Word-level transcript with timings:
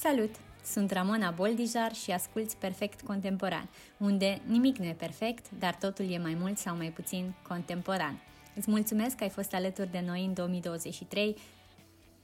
Salut! 0.00 0.34
Sunt 0.64 0.90
Ramona 0.90 1.30
Boldijar 1.30 1.94
și 1.94 2.10
asculți 2.10 2.56
Perfect 2.56 3.00
Contemporan, 3.00 3.68
unde 3.96 4.40
nimic 4.46 4.76
nu 4.76 4.84
e 4.84 4.92
perfect, 4.92 5.46
dar 5.58 5.74
totul 5.74 6.12
e 6.12 6.18
mai 6.18 6.36
mult 6.40 6.58
sau 6.58 6.76
mai 6.76 6.88
puțin 6.88 7.34
contemporan. 7.48 8.20
Îți 8.54 8.70
mulțumesc 8.70 9.16
că 9.16 9.22
ai 9.22 9.30
fost 9.30 9.54
alături 9.54 9.90
de 9.90 10.02
noi 10.06 10.24
în 10.24 10.34
2023 10.34 11.36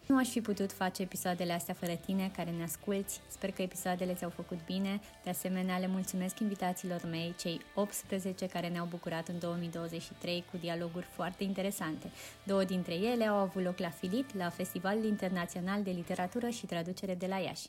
nu 0.06 0.16
aș 0.16 0.28
fi 0.28 0.40
putut 0.40 0.72
face 0.72 1.02
episoadele 1.02 1.52
astea 1.52 1.74
fără 1.74 1.92
tine 1.94 2.30
care 2.36 2.50
ne 2.50 2.62
asculti. 2.62 3.12
Sper 3.28 3.50
că 3.50 3.62
episoadele 3.62 4.14
ți-au 4.14 4.30
făcut 4.30 4.58
bine. 4.64 5.00
De 5.24 5.30
asemenea, 5.30 5.78
le 5.78 5.86
mulțumesc 5.86 6.40
invitațiilor 6.40 7.00
mei, 7.10 7.34
cei 7.38 7.60
18 7.74 8.46
care 8.46 8.68
ne-au 8.68 8.86
bucurat 8.90 9.28
în 9.28 9.38
2023 9.38 10.44
cu 10.50 10.56
dialoguri 10.56 11.06
foarte 11.14 11.44
interesante. 11.44 12.10
Două 12.44 12.64
dintre 12.64 12.94
ele 12.94 13.24
au 13.24 13.36
avut 13.36 13.62
loc 13.62 13.78
la 13.78 13.90
Filit, 13.90 14.36
la 14.36 14.48
Festivalul 14.48 15.04
Internațional 15.04 15.82
de 15.82 15.90
Literatură 15.90 16.48
și 16.48 16.66
Traducere 16.66 17.14
de 17.14 17.26
la 17.26 17.36
Iași. 17.36 17.66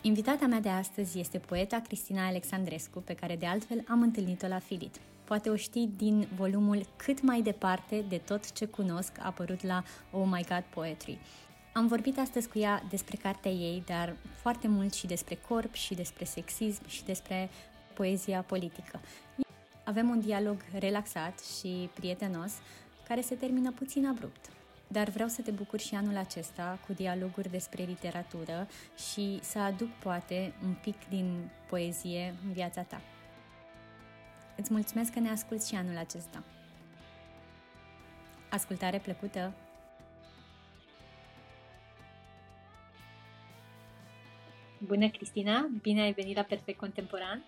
Invitata 0.00 0.46
mea 0.46 0.60
de 0.60 0.68
astăzi 0.68 1.18
este 1.18 1.38
poeta 1.38 1.80
Cristina 1.80 2.26
Alexandrescu, 2.26 3.00
pe 3.00 3.14
care 3.14 3.36
de 3.36 3.46
altfel 3.46 3.84
am 3.88 4.02
întâlnit-o 4.02 4.46
la 4.46 4.58
Filit. 4.58 5.00
Poate 5.28 5.50
o 5.50 5.56
știi 5.56 5.90
din 5.96 6.28
volumul 6.36 6.86
Cât 6.96 7.22
mai 7.22 7.42
departe 7.42 8.04
de 8.08 8.16
tot 8.16 8.52
ce 8.52 8.66
cunosc 8.66 9.12
apărut 9.20 9.62
la 9.62 9.82
Oh 10.10 10.24
My 10.24 10.44
God 10.48 10.64
Poetry. 10.74 11.18
Am 11.72 11.86
vorbit 11.86 12.18
astăzi 12.18 12.48
cu 12.48 12.58
ea 12.58 12.82
despre 12.88 13.16
cartea 13.16 13.50
ei, 13.50 13.82
dar 13.86 14.16
foarte 14.34 14.68
mult 14.68 14.94
și 14.94 15.06
despre 15.06 15.38
corp 15.48 15.74
și 15.74 15.94
despre 15.94 16.24
sexism 16.24 16.88
și 16.88 17.04
despre 17.04 17.48
poezia 17.94 18.42
politică. 18.42 19.00
Avem 19.84 20.08
un 20.08 20.20
dialog 20.20 20.56
relaxat 20.78 21.40
și 21.58 21.90
prietenos 21.94 22.52
care 23.08 23.20
se 23.20 23.34
termină 23.34 23.72
puțin 23.72 24.06
abrupt. 24.06 24.50
Dar 24.86 25.08
vreau 25.08 25.28
să 25.28 25.42
te 25.42 25.50
bucur 25.50 25.78
și 25.78 25.94
anul 25.94 26.16
acesta 26.16 26.78
cu 26.86 26.92
dialoguri 26.92 27.50
despre 27.50 27.82
literatură 27.82 28.68
și 29.10 29.38
să 29.42 29.58
aduc 29.58 29.88
poate 29.88 30.52
un 30.64 30.74
pic 30.82 31.08
din 31.08 31.50
poezie 31.68 32.34
în 32.46 32.52
viața 32.52 32.82
ta. 32.82 33.00
Îți 34.60 34.72
mulțumesc 34.72 35.12
că 35.12 35.20
ne 35.20 35.30
asculți 35.30 35.68
și 35.68 35.74
anul 35.74 35.96
acesta. 35.96 36.42
Ascultare 38.50 38.98
plăcută! 38.98 39.52
Bună, 44.78 45.08
Cristina! 45.08 45.70
Bine 45.82 46.00
ai 46.00 46.12
venit 46.12 46.36
la 46.36 46.42
Perfect 46.42 46.78
Contemporan! 46.78 47.44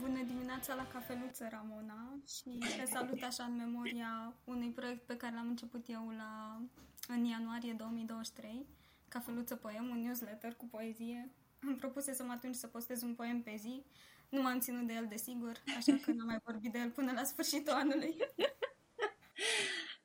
Bună 0.00 0.22
dimineața 0.26 0.74
la 0.74 0.86
cafeluță, 0.86 1.48
Ramona, 1.50 2.18
și 2.26 2.58
te 2.76 2.84
salut 2.84 3.22
așa 3.22 3.44
în 3.44 3.56
memoria 3.56 4.32
unui 4.44 4.68
proiect 4.68 5.06
pe 5.06 5.16
care 5.16 5.34
l-am 5.34 5.48
început 5.48 5.84
eu 5.88 6.12
la, 6.16 6.62
în 7.08 7.24
ianuarie 7.24 7.72
2023, 7.72 8.66
Cafeluță 9.08 9.54
Poem, 9.54 9.88
un 9.90 10.00
newsletter 10.02 10.54
cu 10.54 10.64
poezie. 10.64 11.30
Îmi 11.60 11.76
propusesem 11.76 12.30
atunci 12.30 12.54
să 12.54 12.66
postez 12.66 13.02
un 13.02 13.14
poem 13.14 13.42
pe 13.42 13.54
zi, 13.56 13.82
nu 14.28 14.42
m-am 14.42 14.58
ținut 14.58 14.86
de 14.86 14.92
el, 14.92 15.06
desigur, 15.08 15.62
așa 15.76 15.98
că 16.02 16.12
n-am 16.12 16.26
mai 16.26 16.40
vorbit 16.44 16.72
de 16.72 16.78
el 16.78 16.90
până 16.90 17.12
la 17.12 17.24
sfârșitul 17.24 17.72
anului. 17.72 18.16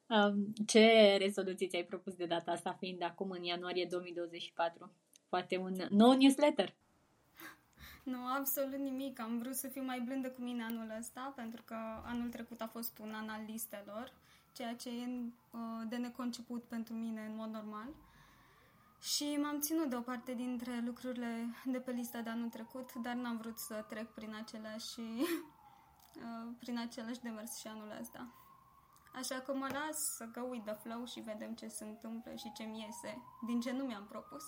Um, 0.08 0.54
ce 0.66 1.16
rezoluții 1.20 1.68
ți-ai 1.68 1.84
propus 1.84 2.16
de 2.16 2.26
data 2.26 2.52
asta, 2.52 2.76
fiind 2.80 3.04
acum 3.04 3.30
în 3.30 3.44
ianuarie 3.44 3.88
2024? 3.90 4.92
Poate 5.30 5.58
un 5.58 5.88
nou 5.90 6.12
newsletter? 6.12 6.76
Nu, 8.04 8.18
absolut 8.38 8.80
nimic. 8.80 9.20
Am 9.20 9.38
vrut 9.38 9.56
să 9.56 9.68
fiu 9.68 9.84
mai 9.84 10.00
blândă 10.00 10.30
cu 10.30 10.42
mine 10.42 10.64
anul 10.64 10.96
ăsta, 11.00 11.34
pentru 11.36 11.64
că 11.64 11.76
anul 12.04 12.30
trecut 12.30 12.62
a 12.62 12.68
fost 12.68 12.98
un 12.98 13.14
an 13.14 13.30
al 13.30 13.44
listelor, 13.48 14.12
ceea 14.52 14.76
ce 14.76 14.90
e 14.90 15.08
uh, 15.08 15.60
de 15.90 15.96
neconceput 15.96 16.64
pentru 16.64 16.94
mine 16.94 17.22
în 17.30 17.36
mod 17.36 17.50
normal. 17.50 17.90
Și 19.04 19.38
m-am 19.42 19.60
ținut 19.60 19.90
de 19.90 19.96
o 19.96 20.02
parte 20.02 20.34
dintre 20.34 20.82
lucrurile 20.86 21.48
de 21.66 21.80
pe 21.80 21.92
lista 21.92 22.22
de 22.22 22.30
anul 22.30 22.50
trecut, 22.50 22.94
dar 22.94 23.14
n-am 23.14 23.38
vrut 23.38 23.58
să 23.58 23.86
trec 23.90 24.14
prin 24.14 24.36
aceleași, 24.36 25.00
uh, 26.26 26.54
prin 26.60 26.80
același 26.80 27.20
demers 27.20 27.58
și 27.60 27.68
anul 27.68 27.98
ăsta. 28.02 28.34
Așa 29.14 29.40
că 29.40 29.54
mă 29.54 29.68
las 29.72 29.98
să 30.16 30.30
go 30.34 30.42
with 30.42 30.66
the 30.66 30.74
flow 30.74 31.06
și 31.06 31.20
vedem 31.20 31.54
ce 31.54 31.68
se 31.68 31.84
întâmplă 31.84 32.36
și 32.36 32.52
ce 32.52 32.64
mi 32.64 32.80
iese, 32.80 33.18
din 33.48 33.60
ce 33.60 33.72
nu 33.72 33.84
mi-am 33.84 34.06
propus. 34.06 34.44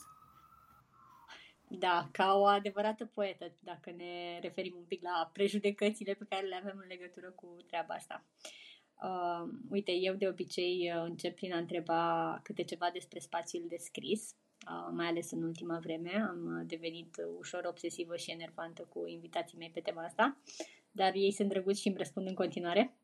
Da, 1.67 2.09
ca 2.11 2.33
o 2.33 2.45
adevărată 2.45 3.05
poetă, 3.05 3.51
dacă 3.59 3.91
ne 3.91 4.39
referim 4.41 4.75
un 4.77 4.85
pic 4.85 5.01
la 5.01 5.29
prejudecățile 5.33 6.13
pe 6.13 6.25
care 6.29 6.47
le 6.47 6.55
avem 6.55 6.77
în 6.81 6.87
legătură 6.87 7.31
cu 7.31 7.57
treaba 7.67 7.93
asta. 7.93 8.25
Uh, 9.01 9.49
uite, 9.69 9.91
eu 9.91 10.13
de 10.13 10.27
obicei 10.27 10.91
uh, 10.95 11.03
încep 11.03 11.35
prin 11.35 11.53
a 11.53 11.57
întreba 11.57 12.39
câte 12.43 12.63
ceva 12.63 12.89
despre 12.93 13.19
spațiul 13.19 13.65
de 13.67 13.77
scris, 13.77 14.29
uh, 14.29 14.44
mai 14.91 15.07
ales 15.07 15.31
în 15.31 15.43
ultima 15.43 15.79
vreme. 15.79 16.27
Am 16.29 16.63
devenit 16.67 17.15
ușor 17.37 17.65
obsesivă 17.65 18.15
și 18.15 18.31
enervantă 18.31 18.87
cu 18.89 19.07
invitații 19.07 19.57
mei 19.57 19.71
pe 19.73 19.79
tema 19.79 20.03
asta, 20.03 20.37
dar 20.91 21.13
ei 21.13 21.31
sunt 21.31 21.49
drăguți 21.49 21.81
și 21.81 21.87
îmi 21.87 21.97
răspund 21.97 22.27
în 22.27 22.33
continuare. 22.33 22.95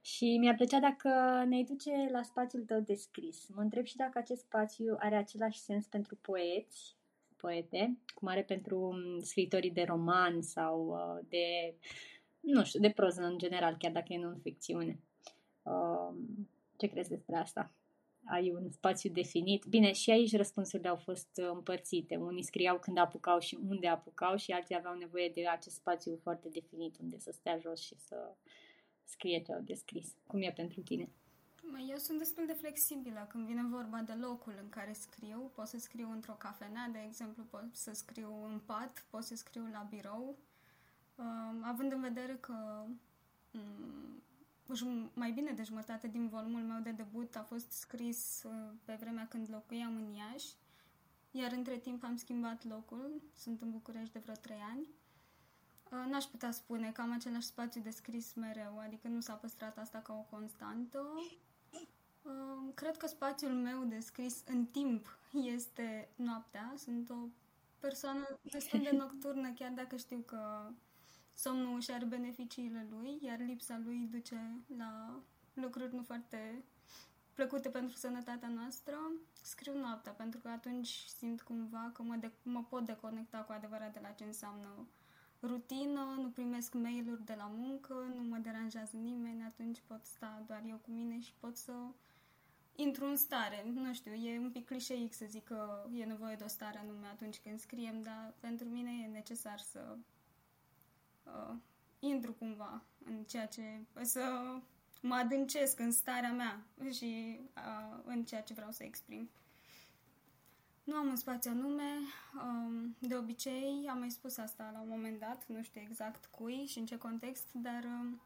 Și 0.00 0.36
mi-ar 0.40 0.54
plăcea 0.54 0.80
dacă 0.80 1.10
ne 1.48 1.62
duce 1.62 2.08
la 2.10 2.22
spațiul 2.22 2.62
tău 2.62 2.80
de 2.80 2.94
scris. 2.94 3.48
Mă 3.54 3.60
întreb 3.62 3.84
și 3.84 3.96
dacă 3.96 4.18
acest 4.18 4.40
spațiu 4.40 4.96
are 4.98 5.16
același 5.16 5.58
sens 5.58 5.86
pentru 5.86 6.16
poeți 6.20 6.96
poete, 7.44 7.98
cum 8.14 8.28
are 8.28 8.42
pentru 8.42 8.78
um, 8.78 9.20
scritorii 9.20 9.70
de 9.70 9.82
roman 9.82 10.42
sau 10.42 10.86
uh, 10.86 11.26
de, 11.28 11.74
nu 12.40 12.64
știu, 12.64 12.80
de 12.80 12.90
proză 12.90 13.22
în 13.22 13.38
general, 13.38 13.76
chiar 13.78 13.92
dacă 13.92 14.12
e 14.12 14.18
non-ficțiune. 14.18 15.00
Um, 15.62 16.48
ce 16.76 16.86
crezi 16.86 17.08
despre 17.08 17.36
asta? 17.36 17.72
Ai 18.26 18.50
un 18.50 18.70
spațiu 18.70 19.10
definit? 19.10 19.64
Bine, 19.64 19.92
și 19.92 20.10
aici 20.10 20.36
răspunsurile 20.36 20.88
au 20.88 20.96
fost 20.96 21.28
uh, 21.36 21.50
împărțite. 21.52 22.16
Unii 22.16 22.42
scriau 22.42 22.78
când 22.78 22.98
apucau 22.98 23.38
și 23.38 23.58
unde 23.68 23.86
apucau 23.86 24.36
și 24.36 24.52
alții 24.52 24.76
aveau 24.76 24.94
nevoie 24.94 25.28
de 25.34 25.48
acest 25.48 25.74
spațiu 25.74 26.18
foarte 26.22 26.48
definit 26.48 26.98
unde 26.98 27.18
să 27.18 27.30
stea 27.32 27.58
jos 27.58 27.80
și 27.80 27.94
să 27.98 28.34
scrie 29.04 29.42
ce 29.42 29.52
au 29.52 29.60
descris. 29.60 30.16
Cum 30.26 30.42
e 30.42 30.52
pentru 30.52 30.80
tine? 30.80 31.08
Eu 31.90 31.96
sunt 31.96 32.18
destul 32.18 32.46
de 32.46 32.52
flexibilă 32.52 33.26
când 33.28 33.46
vine 33.46 33.62
vorba 33.70 33.98
de 33.98 34.12
locul 34.12 34.54
în 34.62 34.68
care 34.68 34.92
scriu. 34.92 35.50
Pot 35.54 35.66
să 35.66 35.78
scriu 35.78 36.10
într-o 36.10 36.32
cafenea, 36.32 36.88
de 36.92 36.98
exemplu, 37.06 37.44
pot 37.44 37.68
să 37.72 37.92
scriu 37.92 38.44
în 38.44 38.60
pat, 38.66 39.06
pot 39.10 39.22
să 39.22 39.34
scriu 39.34 39.68
la 39.72 39.86
birou. 39.90 40.38
Uh, 41.14 41.24
având 41.62 41.92
în 41.92 42.00
vedere 42.00 42.36
că 42.40 42.84
um, 43.50 44.22
mai 45.14 45.32
bine 45.32 45.52
de 45.52 45.62
jumătate 45.62 46.08
din 46.08 46.28
volumul 46.28 46.60
meu 46.60 46.80
de 46.80 46.90
debut 46.90 47.36
a 47.36 47.42
fost 47.42 47.70
scris 47.70 48.42
uh, 48.46 48.52
pe 48.84 48.96
vremea 49.00 49.26
când 49.28 49.46
locuiam 49.50 49.96
în 49.96 50.14
Iași, 50.14 50.48
iar 51.30 51.52
între 51.52 51.76
timp 51.76 52.04
am 52.04 52.16
schimbat 52.16 52.64
locul, 52.64 53.22
sunt 53.36 53.62
în 53.62 53.70
București 53.70 54.12
de 54.12 54.18
vreo 54.18 54.34
trei 54.34 54.60
ani. 54.72 54.88
Uh, 55.90 56.10
n-aș 56.10 56.24
putea 56.24 56.50
spune 56.50 56.92
că 56.92 57.00
am 57.00 57.12
același 57.12 57.46
spațiu 57.46 57.80
de 57.80 57.90
scris 57.90 58.34
mereu, 58.34 58.78
adică 58.78 59.08
nu 59.08 59.20
s-a 59.20 59.34
păstrat 59.34 59.78
asta 59.78 59.98
ca 59.98 60.12
o 60.12 60.36
constantă. 60.36 61.06
Cred 62.74 62.96
că 62.96 63.06
spațiul 63.06 63.52
meu 63.52 63.84
de 63.84 64.00
scris 64.00 64.42
în 64.46 64.64
timp 64.66 65.18
este 65.32 66.08
noaptea. 66.16 66.72
Sunt 66.76 67.10
o 67.10 67.16
persoană 67.80 68.38
destul 68.42 68.80
de 68.82 68.96
nocturnă, 68.96 69.52
chiar 69.52 69.70
dacă 69.70 69.96
știu 69.96 70.18
că 70.26 70.70
somnul 71.34 71.80
și 71.80 71.90
are 71.90 72.04
beneficiile 72.04 72.86
lui, 72.90 73.18
iar 73.20 73.38
lipsa 73.38 73.80
lui 73.84 74.08
duce 74.10 74.60
la 74.76 75.20
lucruri 75.54 75.94
nu 75.94 76.02
foarte 76.02 76.64
plăcute 77.34 77.68
pentru 77.68 77.96
sănătatea 77.96 78.48
noastră. 78.48 78.96
Scriu 79.42 79.78
noaptea, 79.78 80.12
pentru 80.12 80.40
că 80.40 80.48
atunci 80.48 81.04
simt 81.18 81.42
cumva 81.42 81.90
că 81.94 82.02
mă, 82.02 82.16
de- 82.16 82.32
mă 82.42 82.64
pot 82.68 82.84
deconecta 82.86 83.38
cu 83.38 83.52
adevărat 83.52 83.92
de 83.92 83.98
la 84.02 84.08
ce 84.08 84.24
înseamnă 84.24 84.86
rutină, 85.42 86.14
nu 86.16 86.28
primesc 86.28 86.74
mail-uri 86.74 87.24
de 87.24 87.34
la 87.36 87.52
muncă, 87.56 87.94
nu 88.14 88.22
mă 88.22 88.36
deranjează 88.36 88.96
nimeni, 88.96 89.42
atunci 89.42 89.82
pot 89.86 90.04
sta 90.04 90.42
doar 90.46 90.62
eu 90.68 90.76
cu 90.76 90.90
mine 90.90 91.20
și 91.20 91.32
pot 91.40 91.56
să 91.56 91.72
intru 92.74 93.04
în 93.04 93.16
stare. 93.16 93.64
Nu 93.74 93.94
știu, 93.94 94.12
e 94.12 94.38
un 94.38 94.50
pic 94.50 94.66
clișeic 94.66 95.14
să 95.14 95.24
zic 95.28 95.44
că 95.44 95.86
e 95.94 96.04
nevoie 96.04 96.34
de 96.34 96.44
o 96.44 96.48
stare 96.48 96.78
anume 96.78 97.06
atunci 97.06 97.38
când 97.38 97.60
scriem, 97.60 98.02
dar 98.02 98.34
pentru 98.40 98.68
mine 98.68 98.90
e 99.02 99.06
necesar 99.06 99.58
să 99.58 99.96
uh, 101.24 101.54
intru 101.98 102.32
cumva 102.32 102.82
în 103.04 103.22
ceea 103.24 103.46
ce... 103.46 103.62
să 104.02 104.20
mă 105.00 105.14
adâncesc 105.14 105.78
în 105.78 105.92
starea 105.92 106.32
mea 106.32 106.64
și 106.90 107.40
uh, 107.56 107.98
în 108.04 108.24
ceea 108.24 108.42
ce 108.42 108.54
vreau 108.54 108.70
să 108.70 108.82
exprim. 108.82 109.30
Nu 110.84 110.96
am 110.96 111.06
un 111.06 111.16
spațiu 111.16 111.50
anume, 111.50 111.98
um, 112.34 112.96
de 112.98 113.16
obicei 113.16 113.86
am 113.90 113.98
mai 113.98 114.10
spus 114.10 114.36
asta 114.36 114.70
la 114.72 114.80
un 114.80 114.88
moment 114.88 115.18
dat, 115.18 115.46
nu 115.46 115.62
știu 115.62 115.80
exact 115.80 116.26
cui 116.26 116.66
și 116.66 116.78
în 116.78 116.86
ce 116.86 116.98
context, 116.98 117.46
dar 117.52 117.84
um, 117.84 118.20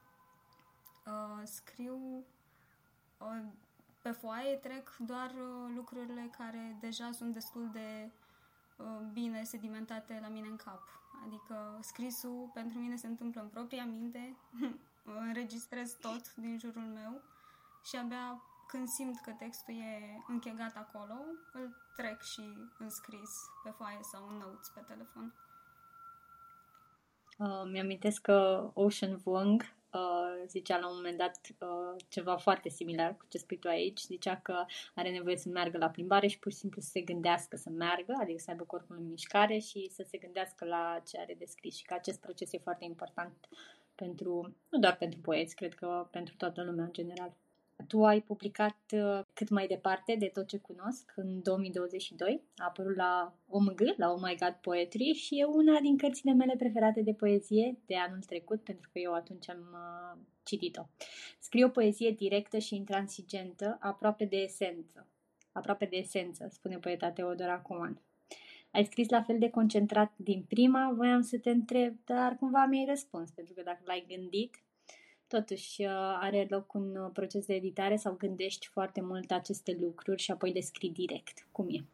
uh, 1.07 1.43
scriu 1.45 2.25
uh, 3.19 3.43
pe 4.03 4.11
foaie, 4.11 4.55
trec 4.57 4.97
doar 4.99 5.31
uh, 5.31 5.73
lucrurile 5.75 6.31
care 6.39 6.77
deja 6.81 7.11
sunt 7.13 7.33
destul 7.33 7.69
de 7.73 8.11
bine 9.13 9.45
sedimentate 9.45 10.19
la 10.23 10.29
mine 10.29 10.47
în 10.47 10.57
cap. 10.57 10.83
Adică 11.27 11.79
scrisul 11.81 12.51
pentru 12.55 12.79
mine 12.79 12.97
se 12.97 13.07
întâmplă 13.07 13.41
în 13.41 13.49
propria 13.49 13.85
minte, 13.85 14.37
înregistrez 15.27 15.93
tot 15.93 16.35
din 16.35 16.59
jurul 16.59 16.83
meu 16.83 17.21
și 17.85 17.97
abia 17.97 18.43
când 18.67 18.89
simt 18.89 19.21
că 19.21 19.31
textul 19.31 19.75
e 19.75 20.23
închegat 20.29 20.77
acolo, 20.77 21.15
îl 21.53 21.77
trec 21.97 22.23
și 22.23 22.43
în 22.79 22.91
scris 22.91 23.31
pe 23.65 23.71
foaie 23.71 23.99
sau 24.03 24.29
în 24.29 24.37
notes 24.37 24.69
pe 24.69 24.81
telefon. 24.81 25.35
Uh, 27.39 27.71
mi-amintesc 27.71 28.21
că 28.21 28.71
Ocean 28.75 29.17
Vuong 29.17 29.63
uh, 29.93 30.45
zicea 30.47 30.79
la 30.79 30.89
un 30.89 30.95
moment 30.95 31.19
dat 31.19 31.41
uh, 31.59 32.03
ceva 32.09 32.37
foarte 32.37 32.69
similar 32.69 33.17
cu 33.17 33.25
ce 33.29 33.39
spui 33.39 33.59
tu 33.59 33.69
aici. 33.69 34.01
Zicea 34.01 34.37
că 34.37 34.65
are 34.95 35.11
nevoie 35.11 35.37
să 35.37 35.49
meargă 35.49 35.79
la 35.79 35.89
plimbare 35.89 36.27
și 36.27 36.39
pur 36.39 36.53
și 36.53 36.59
simplu 36.59 36.81
să 36.81 36.89
se 36.91 37.01
gândească 37.01 37.57
să 37.57 37.71
meargă, 37.71 38.17
adică 38.21 38.39
să 38.39 38.51
aibă 38.51 38.65
corpul 38.65 38.97
în 38.97 39.09
mișcare 39.09 39.59
și 39.59 39.91
să 39.93 40.05
se 40.09 40.19
gândească 40.19 40.65
la 40.65 41.03
ce 41.07 41.19
are 41.19 41.35
de 41.39 41.45
scris 41.45 41.77
și 41.77 41.85
că 41.85 41.95
acest 41.95 42.21
proces 42.21 42.53
e 42.53 42.59
foarte 42.59 42.85
important 42.85 43.49
pentru, 43.95 44.55
nu 44.69 44.79
doar 44.79 44.97
pentru 44.97 45.21
poeți, 45.21 45.55
cred 45.55 45.75
că 45.75 46.09
pentru 46.11 46.35
toată 46.37 46.63
lumea 46.63 46.85
în 46.85 46.93
general. 46.93 47.37
Tu 47.87 48.05
ai 48.05 48.21
publicat 48.21 48.77
uh, 48.93 49.21
cât 49.35 49.49
mai 49.49 49.67
departe 49.67 50.17
de 50.19 50.27
tot 50.27 50.47
ce 50.47 50.59
cunosc 50.59 51.13
în 51.17 51.43
2022. 51.43 52.43
A 52.57 52.65
apărut 52.65 52.97
la 52.97 53.35
OMG, 53.49 53.81
la 53.97 54.13
Oh 54.13 54.21
My 54.21 54.37
God 54.41 54.57
Poetry 54.61 55.13
și 55.13 55.39
e 55.39 55.45
una 55.45 55.81
din 55.81 55.97
cărțile 55.97 56.33
mele 56.33 56.55
preferate 56.57 57.03
de 57.03 57.13
poezie 57.13 57.79
de 57.87 57.97
anul 57.97 58.21
trecut, 58.21 58.63
pentru 58.63 58.89
că 58.93 58.99
eu 58.99 59.15
atunci 59.15 59.51
am 59.51 59.67
uh, 59.73 60.21
citit-o. 60.43 60.83
Scrie 61.39 61.65
o 61.65 61.69
poezie 61.69 62.11
directă 62.11 62.59
și 62.59 62.77
intransigentă, 62.77 63.77
aproape 63.81 64.25
de 64.25 64.37
esență. 64.37 65.07
Aproape 65.53 65.85
de 65.85 65.97
esență, 65.97 66.49
spune 66.51 66.79
poeta 66.79 67.11
Teodora 67.11 67.61
Coman. 67.61 68.03
Ai 68.71 68.85
scris 68.85 69.09
la 69.09 69.23
fel 69.23 69.39
de 69.39 69.51
concentrat 69.51 70.13
din 70.17 70.45
prima, 70.49 70.93
voiam 70.97 71.21
să 71.21 71.39
te 71.39 71.51
întreb, 71.51 71.97
dar 72.05 72.37
cumva 72.37 72.67
mi-ai 72.67 72.87
răspuns, 72.89 73.31
pentru 73.31 73.55
că 73.55 73.63
dacă 73.63 73.81
l-ai 73.85 74.05
gândit, 74.09 74.63
totuși 75.29 75.83
uh, 75.83 75.91
are 76.21 76.47
loc 76.51 76.73
un 76.73 76.97
uh, 76.97 77.11
proces 77.13 77.47
de 77.47 77.55
editare 77.55 77.97
sau 77.97 78.15
gândești 78.15 78.67
foarte 78.67 79.01
mult 79.01 79.31
aceste 79.31 79.77
lucruri 79.81 80.23
și 80.23 80.31
apoi 80.31 80.53
le 80.53 80.61
scrii 80.61 80.91
direct? 80.91 81.47
Cum 81.53 81.69
e? 81.71 81.85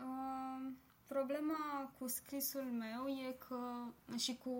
Uh, 0.00 0.72
problema 1.06 1.92
cu 1.98 2.08
scrisul 2.08 2.62
meu 2.62 3.06
e 3.06 3.32
că 3.48 3.58
și 4.16 4.36
cu 4.36 4.52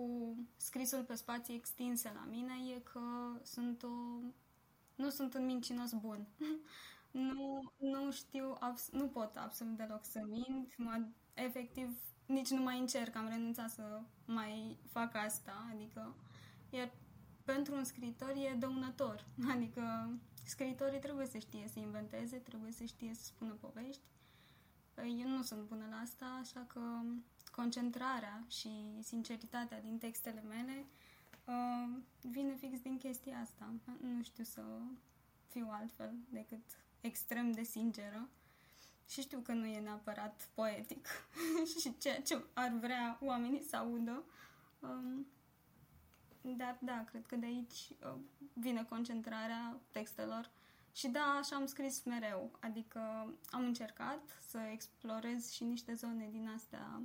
scrisul 0.57 1.03
pe 1.03 1.15
spații 1.15 1.55
extinse 1.55 2.11
la 2.13 2.27
mine 2.29 2.53
e 2.75 2.79
că 2.79 3.01
sunt 3.43 3.83
o, 3.83 3.87
nu 4.95 5.09
sunt 5.09 5.33
un 5.33 5.45
mincinos 5.45 5.93
bun. 5.93 6.27
nu, 7.11 7.71
nu 7.77 8.11
știu, 8.11 8.55
abs- 8.59 8.89
nu 8.91 9.07
pot 9.07 9.35
absolut 9.35 9.77
deloc 9.77 10.05
să 10.05 10.21
mint. 10.27 10.77
Mă, 10.77 11.01
efectiv, 11.33 11.99
nici 12.25 12.49
nu 12.49 12.61
mai 12.61 12.79
încerc, 12.79 13.15
am 13.15 13.27
renunțat 13.27 13.69
să 13.69 14.01
mai 14.25 14.77
fac 14.91 15.15
asta, 15.15 15.67
adică 15.73 16.15
iar 16.69 16.91
pentru 17.51 17.75
un 17.75 17.83
scriitor 17.83 18.29
e 18.29 18.55
dăunător. 18.57 19.25
Adică 19.53 20.09
scriitorii 20.45 20.99
trebuie 20.99 21.25
să 21.25 21.37
știe 21.37 21.67
să 21.73 21.79
inventeze, 21.79 22.37
trebuie 22.37 22.71
să 22.71 22.83
știe 22.83 23.13
să 23.13 23.23
spună 23.23 23.57
povești. 23.59 24.01
Păi, 24.93 25.17
eu 25.21 25.29
nu 25.29 25.41
sunt 25.41 25.61
bună 25.61 25.85
la 25.89 25.95
asta, 25.95 26.25
așa 26.41 26.65
că 26.67 26.81
concentrarea 27.51 28.43
și 28.47 28.69
sinceritatea 29.01 29.81
din 29.81 29.97
textele 29.97 30.43
mele 30.47 30.85
uh, 31.45 31.97
vine 32.21 32.55
fix 32.55 32.79
din 32.79 32.97
chestia 32.97 33.39
asta. 33.39 33.73
Nu 34.01 34.23
știu 34.23 34.43
să 34.43 34.61
fiu 35.49 35.67
altfel 35.71 36.13
decât 36.29 36.63
extrem 37.01 37.51
de 37.51 37.63
sinceră. 37.63 38.29
Și 39.09 39.21
știu 39.21 39.39
că 39.39 39.51
nu 39.51 39.65
e 39.65 39.79
neapărat 39.79 40.49
poetic 40.53 41.07
și 41.79 41.97
ceea 41.97 42.21
ce 42.21 42.43
ar 42.53 42.71
vrea 42.79 43.17
oamenii 43.21 43.63
să 43.63 43.75
audă. 43.75 44.23
Um, 44.79 45.27
dar 46.53 46.77
da, 46.81 47.03
cred 47.09 47.25
că 47.25 47.35
de 47.35 47.45
aici 47.45 47.89
uh, 48.03 48.15
vine 48.53 48.83
concentrarea 48.83 49.77
textelor. 49.91 50.49
Și 50.91 51.07
da, 51.07 51.37
așa 51.39 51.55
am 51.55 51.65
scris 51.65 52.03
mereu. 52.03 52.51
Adică 52.59 52.99
am 53.49 53.63
încercat 53.63 54.21
să 54.47 54.57
explorez 54.71 55.49
și 55.49 55.63
niște 55.63 55.93
zone 55.93 56.27
din 56.31 56.49
astea 56.55 57.01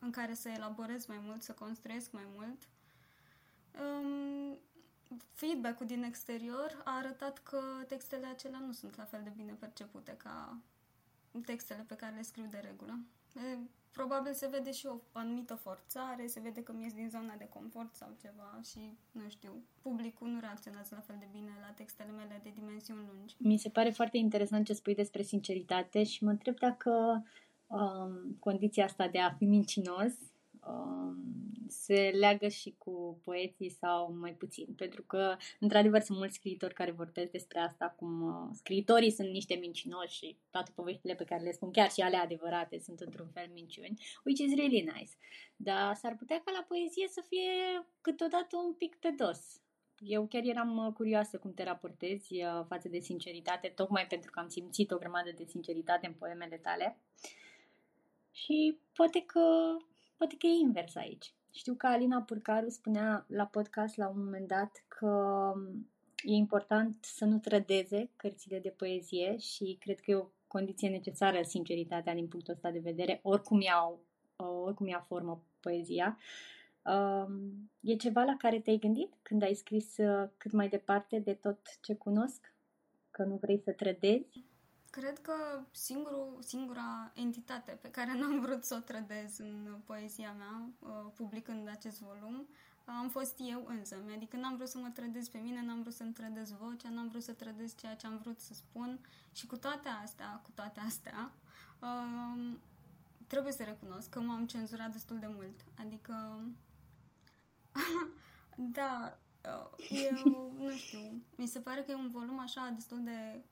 în 0.00 0.10
care 0.10 0.34
să 0.34 0.48
elaborez 0.48 1.06
mai 1.06 1.18
mult, 1.22 1.42
să 1.42 1.52
construiesc 1.52 2.12
mai 2.12 2.26
mult. 2.34 2.68
Um, 3.80 4.58
feedback-ul 5.32 5.86
din 5.86 6.02
exterior 6.02 6.82
a 6.84 6.96
arătat 6.96 7.38
că 7.38 7.60
textele 7.88 8.26
acelea 8.26 8.58
nu 8.58 8.72
sunt 8.72 8.96
la 8.96 9.04
fel 9.04 9.20
de 9.22 9.32
bine 9.36 9.52
percepute 9.52 10.16
ca 10.16 10.58
textele 11.44 11.84
pe 11.88 11.96
care 11.96 12.14
le 12.14 12.22
scriu 12.22 12.46
de 12.50 12.58
regulă 12.58 12.98
probabil 13.94 14.32
se 14.32 14.46
vede 14.46 14.72
și 14.72 14.86
o 14.86 14.96
anumită 15.12 15.54
forțare, 15.54 16.26
se 16.26 16.40
vede 16.40 16.62
că 16.62 16.72
mi 16.72 16.92
din 16.94 17.08
zona 17.08 17.34
de 17.38 17.48
confort 17.48 17.94
sau 17.94 18.08
ceva 18.20 18.60
și, 18.70 18.98
nu 19.10 19.28
știu, 19.28 19.52
publicul 19.82 20.28
nu 20.28 20.40
reacționează 20.40 20.94
la 20.94 21.00
fel 21.00 21.16
de 21.18 21.28
bine 21.32 21.52
la 21.60 21.72
textele 21.74 22.10
mele 22.10 22.40
de 22.42 22.52
dimensiuni 22.54 23.06
lungi. 23.12 23.34
Mi 23.38 23.58
se 23.58 23.68
pare 23.68 23.90
foarte 23.90 24.16
interesant 24.16 24.66
ce 24.66 24.72
spui 24.72 24.94
despre 24.94 25.22
sinceritate 25.22 26.04
și 26.04 26.24
mă 26.24 26.30
întreb 26.30 26.58
dacă 26.58 27.24
um, 27.66 28.36
condiția 28.38 28.84
asta 28.84 29.08
de 29.08 29.18
a 29.18 29.30
fi 29.30 29.44
mincinos 29.44 30.12
um, 30.12 30.33
se 31.68 32.10
leagă 32.14 32.48
și 32.48 32.74
cu 32.78 33.20
poeții 33.24 33.70
sau 33.70 34.16
mai 34.20 34.32
puțin, 34.32 34.74
pentru 34.76 35.02
că, 35.02 35.36
într-adevăr, 35.60 36.00
sunt 36.00 36.18
mulți 36.18 36.34
scriitori 36.34 36.74
care 36.74 36.90
vorbesc 36.90 37.30
despre 37.30 37.58
asta, 37.58 37.94
cum 37.98 38.22
uh, 38.22 38.50
scriitorii 38.52 39.10
sunt 39.10 39.28
niște 39.28 39.54
mincinoși 39.54 40.16
și 40.16 40.36
toate 40.50 40.70
poveștile 40.74 41.14
pe 41.14 41.24
care 41.24 41.42
le 41.42 41.52
spun, 41.52 41.70
chiar 41.70 41.90
și 41.90 42.00
ale 42.00 42.16
adevărate, 42.16 42.78
sunt 42.78 43.00
într-un 43.00 43.28
fel 43.32 43.50
minciuni, 43.52 44.00
which 44.24 44.40
is 44.40 44.54
really 44.54 44.80
nice. 44.80 45.12
Dar 45.56 45.94
s-ar 45.94 46.16
putea 46.16 46.42
ca 46.44 46.52
la 46.52 46.64
poezie 46.68 47.08
să 47.08 47.24
fie 47.28 47.50
câteodată 48.00 48.56
un 48.56 48.72
pic 48.72 48.94
pe 48.94 49.14
dos. 49.16 49.40
Eu 49.98 50.26
chiar 50.26 50.42
eram 50.44 50.76
uh, 50.76 50.92
curioasă 50.92 51.38
cum 51.38 51.54
te 51.54 51.64
raportezi 51.64 52.34
uh, 52.34 52.64
față 52.68 52.88
de 52.88 52.98
sinceritate, 52.98 53.68
tocmai 53.68 54.06
pentru 54.06 54.30
că 54.30 54.40
am 54.40 54.48
simțit 54.48 54.90
o 54.90 54.98
grămadă 54.98 55.30
de 55.36 55.44
sinceritate 55.44 56.06
în 56.06 56.12
poemele 56.12 56.56
tale. 56.56 56.98
Și 58.30 58.78
poate 58.92 59.20
că, 59.26 59.76
poate 60.24 60.38
că 60.38 60.46
e 60.46 60.60
invers 60.60 60.94
aici. 60.94 61.34
Știu 61.50 61.74
că 61.74 61.86
Alina 61.86 62.22
Purcaru 62.22 62.68
spunea 62.68 63.24
la 63.28 63.44
podcast 63.44 63.96
la 63.96 64.08
un 64.08 64.24
moment 64.24 64.48
dat 64.48 64.84
că 64.88 65.52
e 66.22 66.32
important 66.32 67.04
să 67.04 67.24
nu 67.24 67.38
trădeze 67.38 68.10
cărțile 68.16 68.58
de 68.58 68.68
poezie 68.68 69.36
și 69.36 69.76
cred 69.80 70.00
că 70.00 70.10
e 70.10 70.14
o 70.14 70.28
condiție 70.46 70.88
necesară 70.88 71.42
sinceritatea 71.42 72.14
din 72.14 72.28
punctul 72.28 72.54
ăsta 72.54 72.70
de 72.70 72.78
vedere, 72.78 73.20
oricum 73.22 73.60
iau, 73.60 74.00
oricum 74.36 74.86
ia 74.86 75.04
formă 75.06 75.44
poezia. 75.60 76.18
Um, 76.82 77.70
e 77.80 77.96
ceva 77.96 78.22
la 78.22 78.36
care 78.38 78.60
te-ai 78.60 78.78
gândit 78.78 79.12
când 79.22 79.42
ai 79.42 79.54
scris 79.54 79.96
uh, 79.96 80.28
cât 80.36 80.52
mai 80.52 80.68
departe 80.68 81.18
de 81.18 81.32
tot 81.32 81.58
ce 81.80 81.94
cunosc? 81.94 82.54
Că 83.10 83.24
nu 83.24 83.38
vrei 83.40 83.58
să 83.58 83.72
trădezi? 83.72 84.44
Cred 85.00 85.18
că 85.18 85.34
singurul, 85.70 86.38
singura 86.40 87.10
entitate 87.14 87.78
pe 87.80 87.90
care 87.90 88.12
n-am 88.18 88.40
vrut 88.40 88.64
să 88.64 88.74
o 88.74 88.84
trădez 88.84 89.38
în 89.38 89.80
poezia 89.84 90.32
mea, 90.32 90.68
uh, 90.78 91.10
publicând 91.14 91.68
acest 91.68 92.00
volum, 92.00 92.46
am 92.84 93.08
fost 93.08 93.34
eu 93.38 93.64
însă. 93.66 93.96
Adică 94.14 94.36
n-am 94.36 94.56
vrut 94.56 94.68
să 94.68 94.78
mă 94.78 94.88
trădez 94.94 95.28
pe 95.28 95.38
mine, 95.38 95.62
n-am 95.62 95.80
vrut 95.80 95.94
să-mi 95.94 96.12
trădez 96.12 96.50
vocea, 96.50 96.88
n-am 96.88 97.08
vrut 97.08 97.22
să 97.22 97.32
trădez 97.32 97.74
ceea 97.76 97.96
ce 97.96 98.06
am 98.06 98.16
vrut 98.16 98.40
să 98.40 98.54
spun 98.54 98.98
și 99.32 99.46
cu 99.46 99.56
toate 99.56 99.88
astea, 99.88 100.40
cu 100.42 100.50
toate 100.54 100.80
astea, 100.80 101.32
um, 101.80 102.58
trebuie 103.26 103.52
să 103.52 103.62
recunosc 103.62 104.08
că 104.08 104.20
m-am 104.20 104.46
cenzurat 104.46 104.92
destul 104.92 105.18
de 105.18 105.30
mult. 105.34 105.64
Adică, 105.78 106.40
da, 108.78 109.18
uh, 109.44 109.86
eu 109.88 110.52
nu 110.58 110.70
știu, 110.70 111.22
mi 111.36 111.46
se 111.46 111.58
pare 111.58 111.82
că 111.82 111.90
e 111.90 111.94
un 111.94 112.10
volum 112.10 112.38
așa 112.38 112.72
destul 112.74 113.04
de 113.04 113.42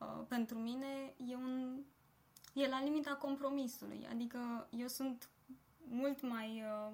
Uh, 0.00 0.24
pentru 0.28 0.58
mine 0.58 1.14
e 1.26 1.34
un 1.34 1.82
e 2.52 2.68
la 2.68 2.82
limita 2.82 3.14
compromisului. 3.14 4.06
Adică 4.10 4.68
eu 4.70 4.88
sunt 4.88 5.28
mult 5.88 6.22
mai 6.22 6.62
uh, 6.62 6.92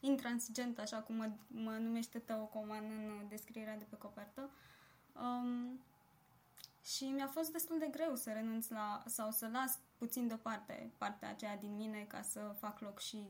intransigent, 0.00 0.78
așa 0.78 0.96
cum 0.96 1.14
mă, 1.14 1.30
mă 1.46 1.70
numește 1.70 2.18
Teo 2.18 2.44
Coman 2.44 2.84
în 2.84 3.28
descrierea 3.28 3.76
de 3.76 3.86
pe 3.88 3.96
copertă. 3.96 4.50
Um, 5.12 5.80
și 6.84 7.04
mi-a 7.04 7.26
fost 7.26 7.52
destul 7.52 7.78
de 7.78 7.88
greu 7.90 8.14
să 8.14 8.32
renunț 8.32 8.68
la, 8.68 9.02
sau 9.06 9.30
să 9.30 9.48
las 9.52 9.78
puțin 9.98 10.28
deoparte 10.28 10.92
partea 10.98 11.28
aceea 11.28 11.56
din 11.56 11.76
mine 11.76 12.04
ca 12.08 12.22
să 12.22 12.54
fac 12.58 12.80
loc 12.80 12.98
și 12.98 13.26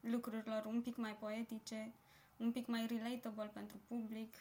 lucrurilor 0.00 0.64
un 0.64 0.82
pic 0.82 0.96
mai 0.96 1.16
poetice, 1.16 1.92
un 2.36 2.52
pic 2.52 2.66
mai 2.66 2.86
relatable 2.86 3.50
pentru 3.52 3.76
public. 3.86 4.34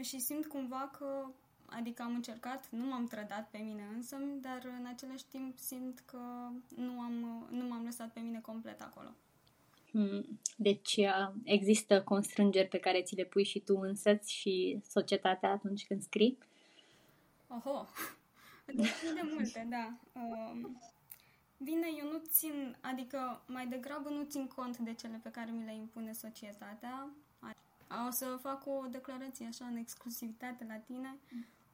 Și 0.00 0.18
simt 0.18 0.46
cumva 0.46 0.90
că 0.98 1.26
Adică 1.66 2.02
am 2.02 2.14
încercat, 2.14 2.68
nu 2.70 2.86
m-am 2.86 3.06
trădat 3.06 3.48
pe 3.50 3.58
mine 3.58 3.82
însă, 3.94 4.16
dar 4.40 4.62
în 4.78 4.86
același 4.86 5.24
timp 5.24 5.58
simt 5.58 6.02
că 6.06 6.18
nu, 6.76 7.00
am, 7.00 7.46
nu 7.50 7.66
m-am 7.68 7.84
lăsat 7.84 8.12
pe 8.12 8.20
mine 8.20 8.40
complet 8.40 8.80
acolo. 8.80 9.08
Hmm. 9.90 10.38
Deci 10.56 10.96
uh, 10.96 11.32
există 11.42 12.02
constrângeri 12.02 12.68
pe 12.68 12.78
care 12.78 13.02
ți 13.02 13.14
le 13.14 13.24
pui 13.24 13.44
și 13.44 13.58
tu 13.60 13.76
însăți 13.80 14.32
și 14.32 14.80
societatea 14.88 15.50
atunci 15.50 15.86
când 15.86 16.02
scrii? 16.02 16.38
Oho! 17.48 17.86
Destul 18.74 19.14
de 19.14 19.30
multe, 19.34 19.66
da. 19.70 19.92
Um, 20.12 20.80
bine, 21.58 21.86
eu 21.98 22.10
nu 22.10 22.22
țin, 22.28 22.76
adică 22.80 23.42
mai 23.46 23.66
degrabă 23.66 24.08
nu 24.08 24.24
țin 24.24 24.46
cont 24.46 24.78
de 24.78 24.94
cele 24.94 25.20
pe 25.22 25.30
care 25.30 25.50
mi 25.50 25.64
le 25.64 25.74
impune 25.74 26.12
societatea. 26.12 27.10
O 28.08 28.10
să 28.10 28.38
fac 28.40 28.66
o 28.66 28.86
declarație 28.90 29.46
așa 29.46 29.64
în 29.64 29.76
exclusivitate 29.76 30.64
la 30.68 30.76
tine. 30.76 31.16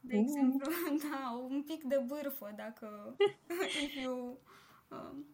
De 0.04 0.16
mm. 0.16 0.22
exemplu, 0.22 0.70
da, 1.10 1.46
un 1.48 1.62
pic 1.62 1.82
de 1.82 2.04
bârfă, 2.06 2.52
dacă 2.56 3.16
if 3.84 3.94
you, 3.94 4.38
um, 4.88 5.24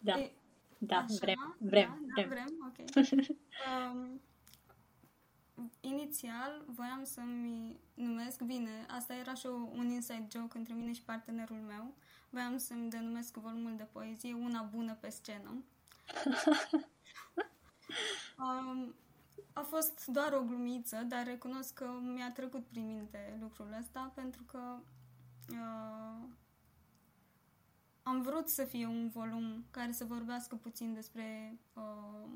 da, 0.00 0.18
e, 0.18 0.32
da, 0.78 0.96
așa, 0.96 1.16
vrem, 1.20 1.56
vrem, 1.58 2.06
da, 2.16 2.22
vrem. 2.22 2.28
Da, 2.28 2.34
vrem, 2.34 2.48
ok. 2.68 3.06
um, 3.92 4.20
inițial 5.80 6.64
voiam 6.66 7.04
să-mi 7.04 7.76
numesc, 7.94 8.42
bine, 8.42 8.86
asta 8.88 9.14
era 9.14 9.34
și 9.34 9.46
un 9.46 9.90
inside 9.90 10.26
joke 10.32 10.58
între 10.58 10.74
mine 10.74 10.92
și 10.92 11.02
partenerul 11.02 11.56
meu, 11.56 11.94
voiam 12.30 12.58
să-mi 12.58 12.90
denumesc 12.90 13.36
volumul 13.36 13.76
de 13.76 13.86
poezie 13.92 14.34
Una 14.34 14.62
bună 14.62 14.96
pe 15.00 15.10
scenă. 15.10 15.64
um, 18.38 18.94
a 19.52 19.60
fost 19.60 20.06
doar 20.06 20.32
o 20.32 20.42
glumiță, 20.42 20.96
dar 20.96 21.24
recunosc 21.26 21.74
că 21.74 21.84
mi-a 22.02 22.32
trecut 22.32 22.66
prin 22.66 22.86
minte 22.86 23.38
lucrul 23.40 23.76
ăsta 23.78 24.12
pentru 24.14 24.42
că 24.42 24.78
uh, 25.50 26.28
am 28.02 28.22
vrut 28.22 28.48
să 28.48 28.64
fie 28.64 28.86
un 28.86 29.08
volum 29.08 29.64
care 29.70 29.92
să 29.92 30.04
vorbească 30.04 30.56
puțin 30.56 30.94
despre 30.94 31.58
uh, 31.72 32.28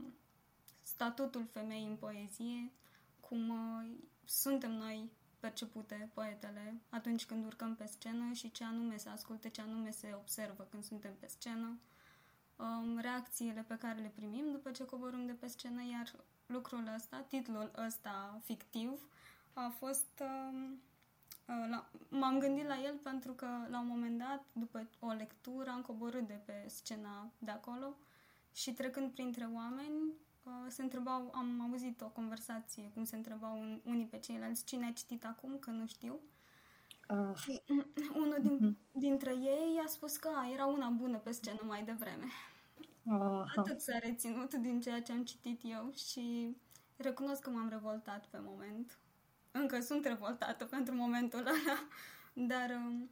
statutul 0.83 1.47
femeii 1.53 1.87
în 1.87 1.97
poezie, 1.97 2.73
cum 3.21 3.49
uh, 3.49 3.97
suntem 4.25 4.73
noi 4.73 5.11
percepute 5.41 6.11
poetele 6.15 6.81
atunci 6.89 7.27
când 7.27 7.45
urcăm 7.45 7.75
pe 7.75 7.87
scenă 7.87 8.33
și 8.33 8.51
ce 8.51 8.65
anume 8.65 8.97
se 8.97 9.09
asculte, 9.09 9.49
ce 9.49 9.61
anume 9.61 9.91
se 9.91 10.15
observă 10.15 10.67
când 10.71 10.85
suntem 10.85 11.15
pe 11.21 11.27
scenă, 11.27 11.79
um, 12.57 12.99
reacțiile 12.99 13.63
pe 13.63 13.79
care 13.79 14.01
le 14.01 14.13
primim 14.15 14.51
după 14.51 14.71
ce 14.71 14.85
coborâm 14.85 15.27
de 15.27 15.33
pe 15.33 15.47
scenă, 15.47 15.83
iar 15.91 16.15
lucrul 16.47 16.91
ăsta, 16.95 17.25
titlul 17.29 17.71
ăsta 17.87 18.41
fictiv, 18.45 19.09
a 19.53 19.73
fost... 19.79 20.21
Um, 20.21 20.81
uh, 21.47 21.67
la, 21.71 21.89
m-am 22.09 22.39
gândit 22.39 22.67
la 22.67 22.81
el 22.85 22.97
pentru 23.03 23.33
că 23.33 23.47
la 23.69 23.81
un 23.81 23.87
moment 23.87 24.19
dat, 24.19 24.45
după 24.53 24.87
o 25.01 25.11
lectură, 25.13 25.71
am 25.71 25.83
coborât 25.83 26.27
de 26.27 26.41
pe 26.45 26.65
scena 26.67 27.31
de 27.39 27.51
acolo 27.51 27.97
și 28.53 28.73
trecând 28.73 29.11
printre 29.11 29.49
oameni, 29.55 30.13
uh, 30.43 30.53
se 30.69 30.83
întrebau, 30.83 31.33
am 31.35 31.69
auzit 31.71 32.01
o 32.01 32.09
conversație, 32.09 32.91
cum 32.95 33.05
se 33.05 33.17
întrebau 33.17 33.59
un, 33.61 33.81
unii 33.85 34.07
pe 34.07 34.19
ceilalți, 34.19 34.65
cine 34.65 34.87
a 34.87 34.93
citit 34.93 35.25
acum, 35.25 35.59
că 35.59 35.71
nu 35.71 35.87
știu. 35.87 36.21
Uh. 37.09 37.37
Și 37.37 37.63
unul 38.23 38.39
din, 38.41 38.59
uh-huh. 38.59 38.93
dintre 38.93 39.31
ei 39.31 39.81
a 39.85 39.89
spus 39.89 40.17
că 40.17 40.31
a, 40.35 40.51
era 40.53 40.67
una 40.67 40.89
bună 40.89 41.19
pe 41.19 41.31
scenă 41.31 41.61
mai 41.63 41.85
devreme. 41.85 42.27
Uh-huh. 43.07 43.45
Atât 43.57 43.81
s-a 43.81 43.99
reținut 43.99 44.55
din 44.55 44.81
ceea 44.81 45.03
ce 45.03 45.13
am 45.13 45.25
citit 45.25 45.61
eu 45.63 45.93
și 45.93 46.57
recunosc 46.97 47.41
că 47.41 47.51
m-am 47.51 47.69
revoltat 47.69 48.27
pe 48.27 48.39
moment. 48.41 48.99
Încă 49.51 49.81
sunt 49.81 50.05
revoltată 50.05 50.65
pentru 50.65 50.95
momentul 50.95 51.39
ăla, 51.39 51.89
dar 52.53 52.71
um, 52.71 53.11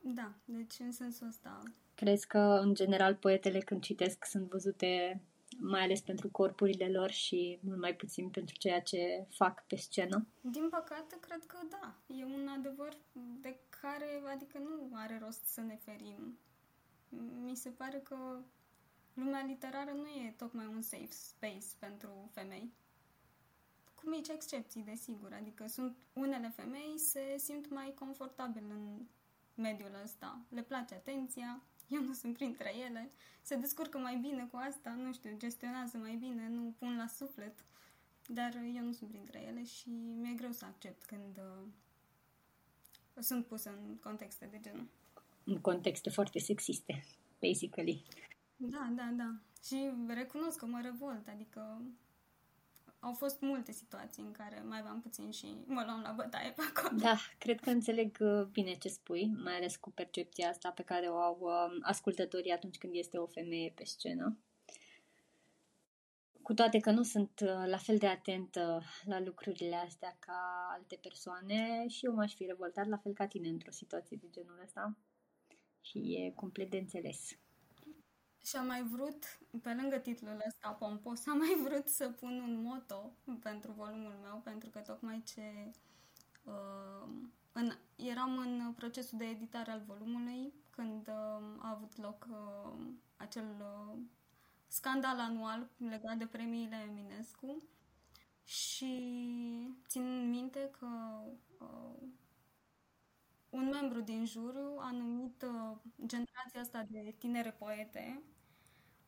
da, 0.00 0.32
deci 0.44 0.78
în 0.78 0.92
sensul 0.92 1.26
ăsta. 1.26 1.62
Crezi 1.94 2.26
că, 2.26 2.38
în 2.38 2.74
general, 2.74 3.14
poetele 3.14 3.58
când 3.58 3.82
citesc 3.82 4.24
sunt 4.24 4.48
văzute 4.48 5.22
mai 5.58 5.82
ales 5.82 6.00
pentru 6.00 6.28
corpurile 6.30 6.90
lor 6.90 7.10
și 7.10 7.58
mult 7.62 7.80
mai 7.80 7.94
puțin 7.94 8.28
pentru 8.28 8.54
ceea 8.58 8.80
ce 8.80 9.26
fac 9.30 9.66
pe 9.66 9.76
scenă? 9.76 10.26
Din 10.40 10.68
păcate, 10.68 11.18
cred 11.20 11.44
că 11.46 11.58
da. 11.70 11.94
E 12.06 12.24
un 12.24 12.48
adevăr 12.58 12.96
de 13.40 13.58
care, 13.80 14.22
adică 14.34 14.58
nu 14.58 14.90
are 14.92 15.18
rost 15.22 15.46
să 15.46 15.60
ne 15.60 15.78
ferim. 15.84 16.38
Mi 17.42 17.56
se 17.56 17.70
pare 17.70 17.98
că 17.98 18.16
lumea 19.18 19.44
literară 19.44 19.90
nu 19.90 20.06
e 20.06 20.34
tocmai 20.36 20.66
un 20.66 20.82
safe 20.82 21.10
space 21.10 21.66
pentru 21.78 22.30
femei. 22.32 22.72
Cu 23.94 24.08
mici 24.08 24.28
excepții, 24.28 24.82
desigur. 24.82 25.32
Adică 25.32 25.66
sunt 25.66 25.96
unele 26.12 26.52
femei 26.56 26.98
se 26.98 27.34
simt 27.38 27.70
mai 27.70 27.92
confortabil 27.94 28.64
în 28.70 29.06
mediul 29.54 30.00
ăsta. 30.04 30.40
Le 30.48 30.62
place 30.62 30.94
atenția, 30.94 31.62
eu 31.94 32.02
nu 32.02 32.12
sunt 32.12 32.34
printre 32.36 32.76
ele, 32.76 33.10
se 33.42 33.56
descurcă 33.56 33.98
mai 33.98 34.16
bine 34.16 34.46
cu 34.50 34.56
asta, 34.56 34.90
nu 34.90 35.12
știu, 35.12 35.36
gestionează 35.36 35.96
mai 35.96 36.16
bine, 36.16 36.48
nu 36.48 36.74
pun 36.78 36.96
la 36.96 37.06
suflet, 37.06 37.64
dar 38.26 38.54
eu 38.54 38.84
nu 38.84 38.92
sunt 38.92 39.10
printre 39.10 39.42
ele 39.42 39.64
și 39.64 39.88
mi-e 39.90 40.34
greu 40.34 40.52
să 40.52 40.64
accept 40.64 41.04
când 41.04 41.38
uh, 41.38 41.68
sunt 43.22 43.46
pusă 43.46 43.70
în 43.70 43.96
contexte 43.96 44.46
de 44.46 44.60
genul. 44.60 44.88
În 45.44 45.60
contexte 45.60 46.10
foarte 46.10 46.38
sexiste, 46.38 47.04
basically. 47.40 48.04
Da, 48.60 48.92
da, 48.96 49.10
da. 49.16 49.34
Și 49.64 49.90
recunosc 50.06 50.58
că 50.58 50.66
mă 50.66 50.80
revolt, 50.82 51.28
adică 51.28 51.82
au 53.00 53.12
fost 53.12 53.40
multe 53.40 53.72
situații 53.72 54.22
în 54.22 54.32
care 54.32 54.62
mai 54.66 54.78
aveam 54.78 55.00
puțin 55.00 55.30
și 55.30 55.56
mă 55.66 55.82
luam 55.84 56.00
la 56.00 56.12
bătaie 56.12 56.50
pe 56.50 56.62
acolo. 56.74 57.00
Da, 57.00 57.16
cred 57.38 57.60
că 57.60 57.70
înțeleg 57.70 58.16
uh, 58.20 58.44
bine 58.44 58.74
ce 58.74 58.88
spui, 58.88 59.32
mai 59.42 59.56
ales 59.56 59.76
cu 59.76 59.90
percepția 59.90 60.48
asta 60.48 60.70
pe 60.70 60.82
care 60.82 61.06
o 61.06 61.16
au 61.16 61.38
um, 61.40 61.78
ascultătorii 61.82 62.52
atunci 62.52 62.78
când 62.78 62.94
este 62.94 63.18
o 63.18 63.26
femeie 63.26 63.72
pe 63.74 63.84
scenă. 63.84 64.38
Cu 66.42 66.54
toate 66.54 66.78
că 66.78 66.90
nu 66.90 67.02
sunt 67.02 67.40
uh, 67.42 67.66
la 67.66 67.76
fel 67.76 67.98
de 67.98 68.06
atentă 68.06 68.82
la 69.04 69.20
lucrurile 69.20 69.76
astea 69.76 70.16
ca 70.18 70.68
alte 70.70 70.98
persoane 71.02 71.88
și 71.88 72.04
eu 72.06 72.14
m-aș 72.14 72.34
fi 72.34 72.44
revoltat 72.44 72.86
la 72.86 72.96
fel 72.96 73.12
ca 73.12 73.26
tine 73.26 73.48
într-o 73.48 73.70
situație 73.70 74.18
de 74.20 74.28
genul 74.30 74.60
ăsta 74.64 74.96
și 75.80 75.98
e 75.98 76.32
complet 76.34 76.70
de 76.70 76.76
înțeles. 76.76 77.38
Și 78.44 78.56
am 78.56 78.66
mai 78.66 78.82
vrut, 78.82 79.38
pe 79.62 79.74
lângă 79.74 79.96
titlul 79.96 80.42
ăsta 80.46 80.68
pompos, 80.70 81.26
am 81.26 81.38
mai 81.38 81.56
vrut 81.64 81.88
să 81.88 82.08
pun 82.08 82.40
un 82.40 82.62
moto 82.62 83.12
pentru 83.42 83.72
volumul 83.72 84.14
meu, 84.22 84.40
pentru 84.44 84.68
că 84.68 84.78
tocmai 84.78 85.22
ce 85.26 85.70
uh, 86.44 87.08
în, 87.52 87.72
eram 87.96 88.38
în 88.38 88.72
procesul 88.76 89.18
de 89.18 89.24
editare 89.24 89.70
al 89.70 89.82
volumului 89.86 90.52
când 90.70 91.08
uh, 91.08 91.42
a 91.58 91.70
avut 91.70 91.96
loc 91.96 92.26
uh, 92.30 92.72
acel 93.16 93.46
uh, 93.60 93.98
scandal 94.68 95.18
anual 95.18 95.68
legat 95.76 96.16
de 96.16 96.26
premiile 96.26 96.86
Eminescu. 96.88 97.62
Și 98.44 98.94
țin 99.86 100.28
minte 100.30 100.70
că 100.78 100.86
uh, 101.58 102.08
un 103.50 103.68
membru 103.68 104.00
din 104.00 104.26
juriu 104.26 104.76
a 104.78 104.90
numit 104.90 105.42
uh, 105.42 105.76
generația 106.06 106.60
asta 106.60 106.86
de 106.90 107.14
tinere 107.18 107.50
poete 107.50 108.22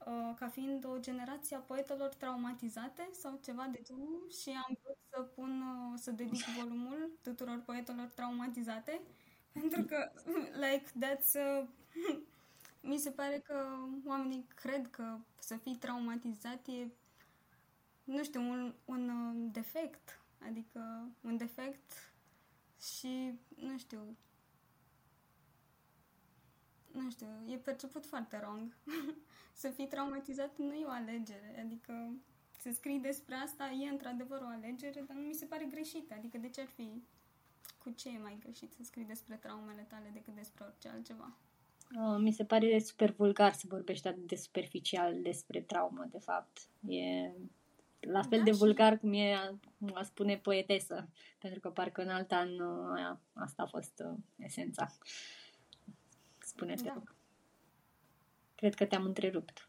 uh, 0.07 0.35
ca 0.37 0.49
fiind 0.49 0.85
o 0.85 0.99
generație 0.99 1.57
a 1.57 1.61
poetelor 1.61 2.09
traumatizate 2.15 3.09
sau 3.13 3.39
ceva 3.45 3.69
de 3.73 3.81
genul 3.85 4.31
și 4.43 4.49
am 4.51 4.79
vrut 4.83 4.97
să 5.11 5.21
pun, 5.21 5.63
uh, 5.63 5.99
să 5.99 6.11
dedic 6.11 6.45
volumul 6.61 7.11
tuturor 7.23 7.63
poetelor 7.67 8.07
traumatizate 8.15 9.01
pentru 9.61 9.83
că, 9.83 10.11
like, 10.53 10.85
that's... 11.07 11.33
Uh, 11.35 11.67
mi 12.83 12.99
se 12.99 13.11
pare 13.11 13.39
că 13.39 13.67
oamenii 14.07 14.47
cred 14.55 14.91
că 14.91 15.19
să 15.39 15.57
fii 15.57 15.77
traumatizat 15.77 16.67
e, 16.67 16.87
nu 18.05 18.23
știu, 18.23 18.41
un, 18.41 18.75
un 18.85 19.09
uh, 19.09 19.49
defect. 19.53 20.21
Adică 20.49 21.09
un 21.21 21.37
defect 21.37 22.13
și, 22.81 23.35
nu 23.57 23.79
știu, 23.79 24.17
nu 26.93 27.11
știu, 27.11 27.27
e 27.49 27.57
perceput 27.57 28.07
foarte 28.07 28.37
wrong. 28.43 28.77
să 29.63 29.69
fii 29.69 29.87
traumatizat 29.87 30.57
nu 30.57 30.73
e 30.73 30.85
o 30.85 30.91
alegere, 30.91 31.63
adică 31.65 32.13
să 32.59 32.71
scrii 32.73 32.99
despre 32.99 33.35
asta 33.35 33.71
e 33.71 33.89
într-adevăr 33.89 34.41
o 34.41 34.47
alegere, 34.47 35.05
dar 35.07 35.17
nu 35.17 35.27
mi 35.27 35.35
se 35.35 35.45
pare 35.45 35.65
greșit, 35.65 36.13
adică 36.13 36.39
de 36.39 36.49
ce 36.49 36.61
ar 36.61 36.67
fi, 36.67 37.03
cu 37.79 37.91
ce 37.91 38.09
e 38.09 38.19
mai 38.19 38.39
greșit 38.43 38.73
să 38.73 38.83
scrii 38.83 39.05
despre 39.05 39.37
traumele 39.37 39.87
tale 39.89 40.11
decât 40.13 40.35
despre 40.35 40.65
orice 40.65 40.89
altceva? 40.89 41.37
Uh, 41.97 42.19
mi 42.19 42.33
se 42.33 42.45
pare 42.45 42.79
super 42.79 43.11
vulgar 43.11 43.53
să 43.53 43.65
vorbești 43.69 44.09
atât 44.09 44.27
de 44.27 44.37
superficial 44.37 45.23
despre 45.23 45.61
traumă, 45.61 46.07
de 46.11 46.19
fapt. 46.19 46.59
E 46.89 47.33
la 48.01 48.23
fel 48.23 48.39
da, 48.39 48.45
de 48.45 48.51
vulgar 48.51 48.99
cum 48.99 49.13
e 49.13 49.35
a 49.95 50.03
spune 50.03 50.37
poetesă, 50.37 51.09
pentru 51.39 51.61
că 51.61 51.71
parcă 51.71 52.03
în 52.03 52.09
alt 52.09 52.33
an 52.33 52.49
uh, 52.61 53.17
asta 53.33 53.63
a 53.63 53.67
fost 53.67 54.03
uh, 54.05 54.17
esența. 54.37 54.87
Spune-te, 56.51 56.83
da. 56.83 57.03
Cred 58.55 58.75
că 58.75 58.87
te-am 58.87 59.05
întrerupt. 59.05 59.69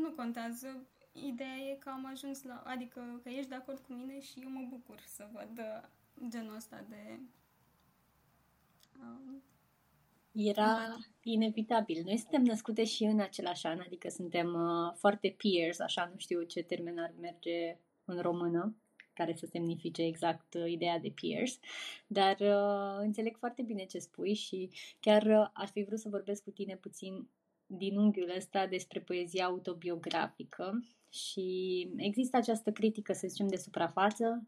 Nu 0.00 0.10
contează. 0.16 0.86
Ideea 1.12 1.56
e 1.56 1.74
că 1.74 1.88
am 1.88 2.06
ajuns 2.06 2.42
la... 2.42 2.62
Adică 2.66 3.20
că 3.22 3.28
ești 3.28 3.48
de 3.48 3.54
acord 3.54 3.78
cu 3.78 3.92
mine 3.92 4.20
și 4.20 4.40
eu 4.42 4.50
mă 4.50 4.66
bucur 4.68 5.00
să 5.06 5.28
văd 5.32 5.58
uh, 5.58 5.88
genul 6.28 6.54
ăsta 6.56 6.84
de... 6.88 7.20
Um, 9.00 9.42
Era 10.32 10.96
inevitabil. 11.22 12.02
Noi 12.04 12.16
suntem 12.16 12.42
născute 12.42 12.84
și 12.84 13.04
în 13.04 13.20
același 13.20 13.66
an, 13.66 13.80
adică 13.80 14.08
suntem 14.08 14.54
uh, 14.54 14.94
foarte 14.94 15.36
peers, 15.36 15.78
așa 15.78 16.08
nu 16.12 16.18
știu 16.18 16.42
ce 16.42 16.62
termen 16.62 16.98
ar 16.98 17.12
merge 17.20 17.78
în 18.04 18.20
română 18.20 18.76
care 19.14 19.34
să 19.34 19.46
semnifice 19.46 20.02
exact 20.02 20.54
uh, 20.54 20.70
ideea 20.70 20.98
de 20.98 21.12
peers, 21.20 21.58
dar 22.06 22.36
uh, 22.40 22.96
înțeleg 22.98 23.36
foarte 23.36 23.62
bine 23.62 23.84
ce 23.84 23.98
spui 23.98 24.34
și 24.34 24.70
chiar 25.00 25.22
uh, 25.22 25.48
ar 25.52 25.68
fi 25.68 25.82
vrut 25.82 25.98
să 25.98 26.08
vorbesc 26.08 26.42
cu 26.42 26.50
tine 26.50 26.76
puțin 26.76 27.28
din 27.66 27.96
unghiul 27.96 28.32
ăsta 28.36 28.66
despre 28.66 29.00
poezia 29.00 29.44
autobiografică 29.44 30.84
și 31.08 31.88
există 31.96 32.36
această 32.36 32.72
critică, 32.72 33.12
să 33.12 33.26
zicem, 33.28 33.48
de 33.48 33.56
suprafață. 33.56 34.46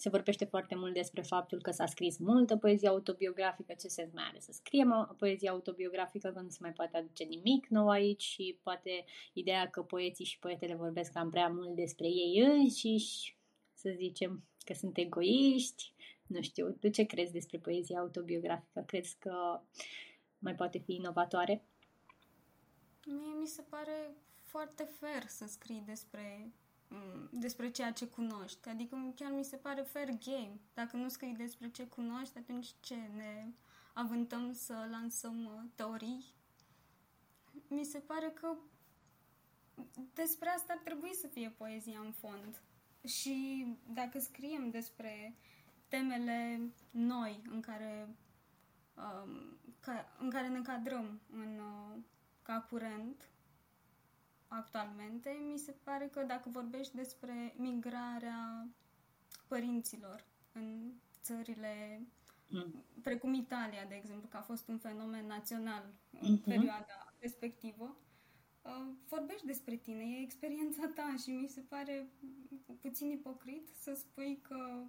Um, 0.00 0.06
se 0.06 0.08
vorbește 0.08 0.44
foarte 0.44 0.74
mult 0.74 0.94
despre 0.94 1.22
faptul 1.22 1.60
că 1.60 1.70
s-a 1.70 1.86
scris 1.86 2.18
multă 2.18 2.56
poezie 2.56 2.88
autobiografică, 2.88 3.74
ce 3.80 3.88
sens 3.88 4.12
mai 4.12 4.24
are 4.28 4.40
să 4.40 4.52
scriem 4.52 5.14
poezie 5.18 5.48
autobiografică, 5.48 6.30
că 6.30 6.40
nu 6.40 6.48
se 6.48 6.58
mai 6.60 6.72
poate 6.72 6.96
aduce 6.96 7.24
nimic 7.24 7.66
nou 7.68 7.88
aici 7.88 8.22
și 8.22 8.58
poate 8.62 9.04
ideea 9.32 9.70
că 9.70 9.82
poeții 9.82 10.24
și 10.24 10.38
poetele 10.38 10.74
vorbesc 10.74 11.12
cam 11.12 11.30
prea 11.30 11.48
mult 11.48 11.74
despre 11.74 12.06
ei 12.06 12.40
înșiși, 12.40 13.36
să 13.74 13.94
zicem 13.96 14.44
că 14.64 14.74
sunt 14.74 14.96
egoiști, 14.96 15.92
nu 16.26 16.42
știu, 16.42 16.70
tu 16.70 16.88
ce 16.88 17.04
crezi 17.04 17.32
despre 17.32 17.58
poezia 17.58 17.98
autobiografică? 17.98 18.82
Crezi 18.86 19.16
că 19.18 19.60
mai 20.38 20.54
poate 20.54 20.78
fi 20.78 20.94
inovatoare? 20.94 21.64
Mie 23.06 23.34
mi 23.40 23.46
se 23.46 23.62
pare 23.62 24.14
foarte 24.42 24.84
fair 24.84 25.26
să 25.26 25.46
scrii 25.46 25.82
despre 25.86 26.52
Mm, 26.52 26.69
despre 27.30 27.70
ceea 27.70 27.92
ce 27.92 28.06
cunoști. 28.06 28.68
Adică 28.68 29.12
chiar 29.16 29.30
mi 29.32 29.44
se 29.44 29.56
pare 29.56 29.82
fair 29.82 30.08
game. 30.08 30.60
Dacă 30.74 30.96
nu 30.96 31.08
scrii 31.08 31.34
despre 31.34 31.70
ce 31.70 31.86
cunoști, 31.86 32.38
atunci 32.38 32.74
ce? 32.80 32.94
Ne 32.94 33.46
avântăm 33.92 34.52
să 34.52 34.86
lansăm 34.90 35.44
uh, 35.44 35.62
teorii? 35.74 36.24
Mi 37.68 37.84
se 37.84 37.98
pare 37.98 38.30
că 38.30 38.56
despre 40.14 40.48
asta 40.48 40.72
ar 40.72 40.80
trebui 40.84 41.14
să 41.14 41.26
fie 41.26 41.48
poezia 41.48 41.98
în 42.04 42.12
fond. 42.12 42.62
Și 43.04 43.66
dacă 43.86 44.18
scriem 44.18 44.70
despre 44.70 45.34
temele 45.88 46.60
noi 46.90 47.42
în 47.50 47.60
care, 47.60 48.16
um, 48.94 49.58
ca, 49.80 50.16
în 50.18 50.30
care 50.30 50.48
ne 50.48 50.62
cadrăm 50.62 51.20
în, 51.32 51.58
uh, 51.58 51.98
ca 52.42 52.66
curent, 52.70 53.29
actualmente, 54.50 55.30
mi 55.52 55.58
se 55.58 55.72
pare 55.72 56.08
că 56.08 56.22
dacă 56.22 56.48
vorbești 56.48 56.94
despre 56.94 57.54
migrarea 57.56 58.68
părinților 59.48 60.24
în 60.52 60.92
țările 61.22 62.00
mm. 62.48 62.84
precum 63.02 63.34
Italia, 63.34 63.84
de 63.84 63.94
exemplu, 63.94 64.28
că 64.28 64.36
a 64.36 64.40
fost 64.40 64.68
un 64.68 64.78
fenomen 64.78 65.26
național 65.26 65.94
în 66.20 66.38
mm-hmm. 66.38 66.44
perioada 66.44 67.14
respectivă, 67.18 67.96
uh, 68.62 68.94
vorbești 69.08 69.46
despre 69.46 69.76
tine, 69.76 70.02
e 70.02 70.22
experiența 70.22 70.90
ta 70.94 71.14
și 71.22 71.30
mi 71.30 71.48
se 71.48 71.60
pare 71.60 72.08
puțin 72.80 73.10
ipocrit 73.10 73.68
să 73.80 73.94
spui 73.94 74.38
că 74.42 74.84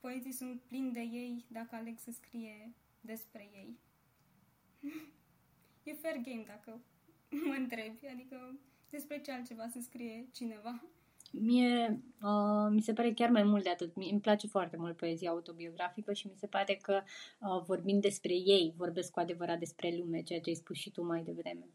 poeții 0.00 0.32
sunt 0.32 0.60
plini 0.60 0.92
de 0.92 1.00
ei 1.00 1.44
dacă 1.48 1.74
aleg 1.74 1.98
să 1.98 2.10
scrie 2.10 2.74
despre 3.00 3.50
ei. 3.52 3.78
e 5.84 5.92
fair 5.92 6.16
game 6.16 6.44
dacă 6.46 6.80
mă 7.46 7.54
întrebi, 7.58 8.06
adică 8.12 8.58
despre 8.90 9.20
ce 9.20 9.32
altceva 9.32 9.68
să 9.68 9.78
scrie 9.80 10.28
cineva. 10.32 10.82
Mie 11.32 12.00
uh, 12.22 12.68
mi 12.70 12.80
se 12.80 12.92
pare 12.92 13.12
chiar 13.12 13.30
mai 13.30 13.42
mult 13.42 13.62
de 13.62 13.70
atât. 13.70 13.94
Mie 13.94 14.10
îmi 14.10 14.20
place 14.20 14.46
foarte 14.46 14.76
mult 14.76 14.96
poezia 14.96 15.30
autobiografică 15.30 16.12
și 16.12 16.26
mi 16.26 16.36
se 16.36 16.46
pare 16.46 16.74
că 16.74 17.02
uh, 17.40 17.62
vorbind 17.66 18.02
despre 18.02 18.32
ei, 18.32 18.74
vorbesc 18.76 19.10
cu 19.10 19.20
adevărat 19.20 19.58
despre 19.58 19.96
lume, 19.96 20.22
ceea 20.22 20.40
ce 20.40 20.48
ai 20.48 20.54
spus 20.54 20.76
și 20.76 20.90
tu 20.90 21.02
mai 21.02 21.22
devreme. 21.22 21.68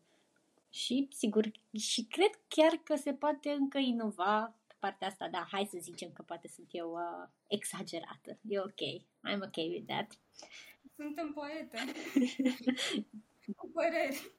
Și, 0.69 1.07
sigur, 1.11 1.51
și 1.77 2.05
cred 2.05 2.39
chiar 2.47 2.71
că 2.83 2.95
se 2.95 3.13
poate 3.13 3.49
încă 3.49 3.77
inova 3.77 4.55
pe 4.67 4.75
partea 4.79 5.07
asta, 5.07 5.27
dar 5.29 5.47
hai 5.51 5.67
să 5.71 5.77
zicem 5.81 6.11
că 6.13 6.21
poate 6.21 6.47
sunt 6.47 6.67
eu 6.71 6.91
uh, 6.91 7.29
exagerată. 7.47 8.39
E 8.47 8.59
ok. 8.59 8.81
I'm 9.29 9.41
ok 9.45 9.55
with 9.55 9.85
that. 9.87 10.19
Suntem 10.95 11.33
poete. 11.33 11.77
cu 13.57 13.69
păreri 13.73 14.38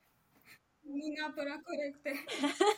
nu 0.91 1.13
neapărat 1.17 1.61
corecte. 1.63 2.13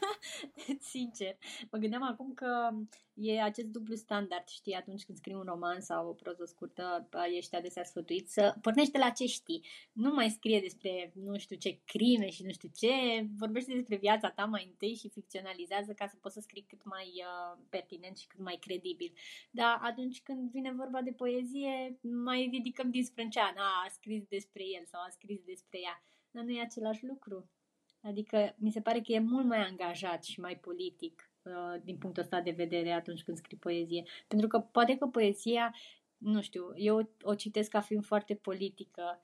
Sincer. 0.92 1.36
Mă 1.70 1.78
gândeam 1.78 2.02
acum 2.02 2.34
că 2.34 2.70
e 3.14 3.42
acest 3.42 3.66
dublu 3.66 3.94
standard, 3.94 4.48
știi, 4.48 4.74
atunci 4.74 5.04
când 5.04 5.18
scrii 5.18 5.34
un 5.34 5.42
roman 5.44 5.80
sau 5.80 6.08
o 6.08 6.12
proză 6.12 6.44
scurtă, 6.44 7.08
ești 7.36 7.56
adesea 7.56 7.84
sfătuit 7.84 8.28
să 8.28 8.54
pornește 8.60 8.98
la 8.98 9.10
ce 9.10 9.26
știi. 9.26 9.66
Nu 9.92 10.12
mai 10.12 10.30
scrie 10.30 10.60
despre 10.60 11.12
nu 11.14 11.38
știu 11.38 11.56
ce 11.56 11.80
crime 11.84 12.30
și 12.30 12.42
nu 12.44 12.52
știu 12.52 12.68
ce, 12.76 13.26
vorbește 13.36 13.74
despre 13.74 13.96
viața 13.96 14.30
ta 14.30 14.44
mai 14.44 14.66
întâi 14.70 14.94
și 14.94 15.08
ficționalizează 15.08 15.92
ca 15.92 16.06
să 16.06 16.16
poți 16.20 16.34
să 16.34 16.40
scrii 16.40 16.66
cât 16.68 16.84
mai 16.84 17.12
uh, 17.16 17.58
pertinent 17.68 18.16
și 18.16 18.26
cât 18.26 18.40
mai 18.40 18.58
credibil. 18.60 19.12
Dar 19.50 19.78
atunci 19.82 20.22
când 20.22 20.50
vine 20.50 20.72
vorba 20.72 21.02
de 21.02 21.12
poezie, 21.12 21.98
mai 22.00 22.48
ridicăm 22.52 22.90
din 22.90 23.04
sprânceană, 23.04 23.60
a, 23.60 23.82
a 23.86 23.88
scris 23.88 24.22
despre 24.28 24.62
el 24.78 24.84
sau 24.86 25.00
a 25.00 25.08
scris 25.10 25.40
despre 25.44 25.78
ea. 25.80 26.02
Dar 26.30 26.44
nu 26.44 26.50
e 26.50 26.60
același 26.60 27.04
lucru. 27.04 27.50
Adică 28.02 28.54
mi 28.58 28.70
se 28.70 28.80
pare 28.80 29.00
că 29.00 29.12
e 29.12 29.18
mult 29.18 29.46
mai 29.46 29.58
angajat 29.58 30.24
și 30.24 30.40
mai 30.40 30.56
politic 30.56 31.30
uh, 31.42 31.82
din 31.84 31.98
punctul 31.98 32.22
ăsta 32.22 32.40
de 32.40 32.50
vedere 32.50 32.90
atunci 32.90 33.22
când 33.22 33.36
scrii 33.36 33.58
poezie. 33.58 34.04
Pentru 34.28 34.48
că 34.48 34.58
poate 34.58 34.96
că 34.96 35.06
poezia, 35.06 35.74
nu 36.16 36.42
știu, 36.42 36.72
eu 36.74 37.10
o 37.22 37.34
citesc 37.34 37.70
ca 37.70 37.80
fiind 37.80 38.04
foarte 38.04 38.34
politică, 38.34 39.22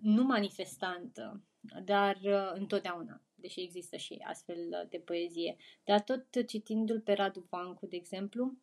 nu 0.00 0.22
manifestantă, 0.24 1.42
dar 1.84 2.18
uh, 2.22 2.50
întotdeauna, 2.54 3.22
deși 3.34 3.60
există 3.60 3.96
și 3.96 4.22
astfel 4.24 4.86
de 4.90 4.98
poezie. 4.98 5.56
Dar 5.84 6.00
tot 6.00 6.46
citindu-l 6.46 7.00
pe 7.00 7.12
Radu 7.12 7.46
Vancu, 7.50 7.86
de 7.86 7.96
exemplu, 7.96 8.56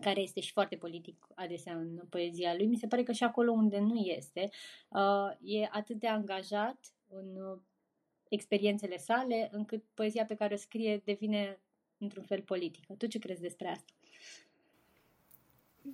care 0.00 0.20
este 0.20 0.40
și 0.40 0.52
foarte 0.52 0.76
politic 0.76 1.26
adesea 1.34 1.76
în 1.76 2.00
poezia 2.08 2.54
lui, 2.54 2.66
mi 2.66 2.76
se 2.76 2.86
pare 2.86 3.02
că 3.02 3.12
și 3.12 3.24
acolo 3.24 3.52
unde 3.52 3.78
nu 3.78 3.96
este, 3.96 4.48
uh, 4.88 5.30
e 5.40 5.68
atât 5.70 5.98
de 5.98 6.08
angajat 6.08 6.78
în 7.08 7.58
experiențele 8.28 8.98
sale, 8.98 9.48
încât 9.52 9.82
poezia 9.94 10.24
pe 10.24 10.34
care 10.34 10.54
o 10.54 10.56
scrie 10.56 11.02
devine 11.04 11.58
într-un 11.98 12.24
fel 12.24 12.42
politică. 12.42 12.94
Tu 12.94 13.06
ce 13.06 13.18
crezi 13.18 13.40
despre 13.40 13.68
asta? 13.68 13.92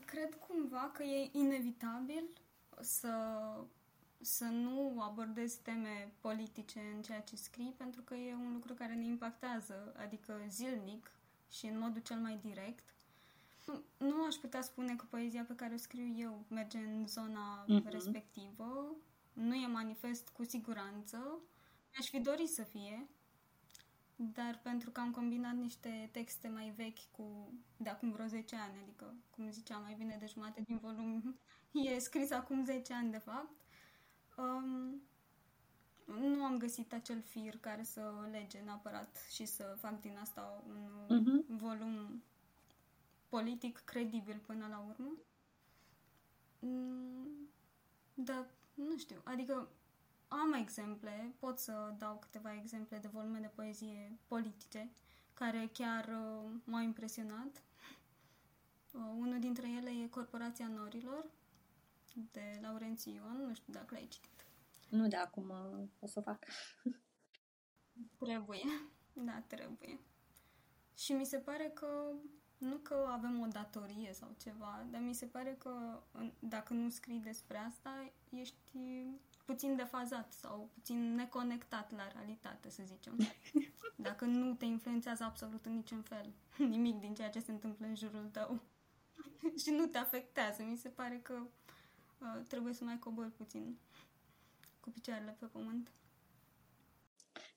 Cred 0.04 0.34
cumva 0.34 0.90
că 0.94 1.02
e 1.02 1.30
inevitabil 1.32 2.24
să, 2.80 3.14
să 4.20 4.44
nu 4.44 5.00
abordezi 5.00 5.60
teme 5.60 6.12
politice 6.20 6.80
în 6.94 7.02
ceea 7.02 7.20
ce 7.20 7.36
scrii, 7.36 7.74
pentru 7.76 8.02
că 8.02 8.14
e 8.14 8.34
un 8.34 8.52
lucru 8.52 8.74
care 8.74 8.94
ne 8.94 9.04
impactează, 9.04 9.94
adică 9.96 10.40
zilnic 10.48 11.10
și 11.50 11.66
în 11.66 11.78
modul 11.78 12.02
cel 12.02 12.16
mai 12.16 12.38
direct. 12.42 12.84
Nu, 13.66 13.82
nu 13.98 14.24
aș 14.24 14.34
putea 14.34 14.60
spune 14.60 14.96
că 14.96 15.04
poezia 15.10 15.44
pe 15.44 15.54
care 15.54 15.74
o 15.74 15.76
scriu 15.76 16.14
eu 16.18 16.44
merge 16.48 16.78
în 16.78 17.06
zona 17.06 17.64
uh-huh. 17.64 17.90
respectivă, 17.90 18.96
nu 19.32 19.54
e 19.54 19.66
manifest 19.66 20.28
cu 20.28 20.44
siguranță, 20.44 21.38
mi-aș 21.92 22.08
fi 22.08 22.20
dorit 22.20 22.48
să 22.48 22.62
fie, 22.62 23.08
dar 24.16 24.60
pentru 24.62 24.90
că 24.90 25.00
am 25.00 25.10
combinat 25.10 25.54
niște 25.54 26.08
texte 26.12 26.48
mai 26.48 26.72
vechi 26.76 27.10
cu 27.10 27.52
de 27.76 27.88
acum 27.88 28.12
vreo 28.12 28.26
10 28.26 28.56
ani, 28.56 28.78
adică, 28.82 29.14
cum 29.30 29.50
ziceam, 29.50 29.82
mai 29.82 29.94
bine 29.94 30.16
de 30.20 30.26
jumate 30.26 30.60
din 30.60 30.78
volum 30.78 31.38
e 31.94 31.98
scris 31.98 32.30
acum 32.30 32.64
10 32.64 32.92
ani, 32.92 33.10
de 33.10 33.18
fapt, 33.18 33.60
um, 34.36 35.02
nu 36.04 36.44
am 36.44 36.58
găsit 36.58 36.92
acel 36.92 37.20
fir 37.22 37.58
care 37.58 37.82
să 37.82 38.28
lege 38.30 38.58
neapărat 38.58 39.26
și 39.30 39.44
să 39.44 39.76
fac 39.80 40.00
din 40.00 40.18
asta 40.20 40.64
un 40.68 40.90
uh-huh. 41.04 41.46
volum 41.46 42.22
politic 43.28 43.78
credibil 43.78 44.38
până 44.46 44.66
la 44.70 44.84
urmă. 44.88 45.12
Mm, 46.58 47.48
dar, 48.14 48.46
nu 48.74 48.96
știu, 48.96 49.20
adică 49.24 49.68
am 50.40 50.52
exemple, 50.52 51.34
pot 51.38 51.58
să 51.58 51.94
dau 51.98 52.18
câteva 52.18 52.54
exemple 52.54 52.98
de 52.98 53.08
volume 53.08 53.38
de 53.38 53.50
poezie 53.54 54.18
politice 54.26 54.90
care 55.34 55.70
chiar 55.72 56.08
uh, 56.08 56.50
m-au 56.64 56.82
impresionat. 56.82 57.62
Uh, 58.92 59.00
unul 59.16 59.38
dintre 59.40 59.68
ele 59.68 59.90
e 59.90 60.08
Corporația 60.08 60.68
Norilor 60.68 61.30
de 62.32 62.58
Laurențiu 62.60 63.12
Ion, 63.12 63.46
nu 63.46 63.54
știu 63.54 63.72
dacă 63.72 63.94
l-ai 63.94 64.08
citit. 64.10 64.46
Nu 64.88 65.08
de 65.08 65.16
acum 65.16 65.48
uh, 65.50 65.88
o 66.00 66.06
să 66.06 66.18
o 66.18 66.22
fac. 66.22 66.44
trebuie, 68.24 68.90
da, 69.12 69.42
trebuie. 69.46 70.00
Și 70.94 71.12
mi 71.12 71.26
se 71.26 71.38
pare 71.38 71.70
că 71.74 72.12
nu 72.58 72.76
că 72.76 73.06
avem 73.08 73.40
o 73.40 73.46
datorie 73.46 74.12
sau 74.12 74.34
ceva, 74.42 74.86
dar 74.90 75.00
mi 75.00 75.14
se 75.14 75.26
pare 75.26 75.54
că 75.58 76.02
dacă 76.38 76.74
nu 76.74 76.88
scrii 76.88 77.20
despre 77.20 77.58
asta, 77.58 78.12
ești 78.30 78.72
puțin 79.52 79.76
defazat 79.76 80.32
sau 80.32 80.70
puțin 80.74 81.14
neconectat 81.14 81.96
la 81.96 82.12
realitate, 82.12 82.70
să 82.70 82.82
zicem. 82.86 83.16
Dacă 84.08 84.24
nu 84.24 84.54
te 84.54 84.64
influențează 84.64 85.24
absolut 85.24 85.66
în 85.66 85.74
niciun 85.74 86.02
fel 86.02 86.32
nimic 86.74 87.00
din 87.00 87.14
ceea 87.14 87.30
ce 87.30 87.40
se 87.40 87.50
întâmplă 87.50 87.86
în 87.86 87.94
jurul 87.94 88.28
tău 88.32 88.60
și 89.62 89.70
nu 89.70 89.86
te 89.86 89.98
afectează, 89.98 90.62
mi 90.62 90.76
se 90.76 90.88
pare 90.88 91.20
că 91.22 91.34
uh, 92.18 92.42
trebuie 92.48 92.72
să 92.72 92.84
mai 92.84 92.98
cobori 92.98 93.30
puțin 93.30 93.78
cu 94.80 94.90
picioarele 94.90 95.36
pe 95.38 95.46
pământ. 95.46 95.90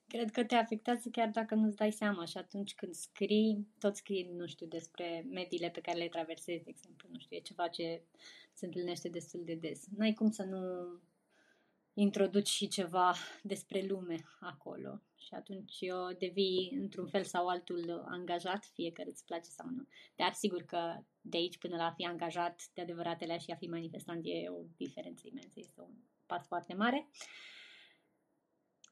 Cred 0.07 0.31
că 0.31 0.43
te 0.43 0.55
afectează 0.55 1.09
chiar 1.09 1.29
dacă 1.29 1.55
nu-ți 1.55 1.75
dai 1.75 1.91
seama 1.91 2.25
și 2.25 2.37
atunci 2.37 2.75
când 2.75 2.93
scrii, 2.93 3.67
tot 3.79 3.95
scrii, 3.95 4.29
nu 4.37 4.45
știu, 4.45 4.65
despre 4.65 5.25
mediile 5.29 5.69
pe 5.69 5.81
care 5.81 5.97
le 5.97 6.07
traversezi, 6.07 6.63
de 6.63 6.69
exemplu, 6.69 7.07
nu 7.11 7.19
știu, 7.19 7.37
e 7.37 7.39
ceva 7.39 7.67
ce 7.67 8.01
se 8.53 8.65
întâlnește 8.65 9.09
destul 9.09 9.43
de 9.45 9.55
des. 9.55 9.85
N-ai 9.97 10.13
cum 10.13 10.31
să 10.31 10.43
nu 10.43 10.59
introduci 11.97 12.47
și 12.47 12.67
ceva 12.67 13.13
despre 13.43 13.85
lume 13.87 14.15
acolo 14.39 15.01
și 15.15 15.33
atunci 15.33 15.75
eu 15.79 16.13
devii 16.17 16.77
într-un 16.81 17.07
fel 17.07 17.23
sau 17.23 17.47
altul 17.47 18.05
angajat, 18.07 18.65
fie 18.65 18.91
că 18.91 19.03
îți 19.07 19.25
place 19.25 19.49
sau 19.49 19.67
nu. 19.69 19.87
Dar 20.15 20.33
sigur 20.33 20.61
că 20.61 21.03
de 21.21 21.37
aici 21.37 21.57
până 21.57 21.75
la 21.75 21.85
a 21.85 21.91
fi 21.91 22.05
angajat 22.05 22.61
de 22.73 22.81
adevăratele 22.81 23.37
și 23.37 23.51
a 23.51 23.55
fi 23.55 23.67
manifestant 23.67 24.21
e 24.23 24.49
o 24.49 24.63
diferență 24.77 25.27
imensă, 25.27 25.51
este 25.55 25.81
un 25.81 25.93
pas 26.25 26.45
foarte 26.47 26.73
mare. 26.73 27.09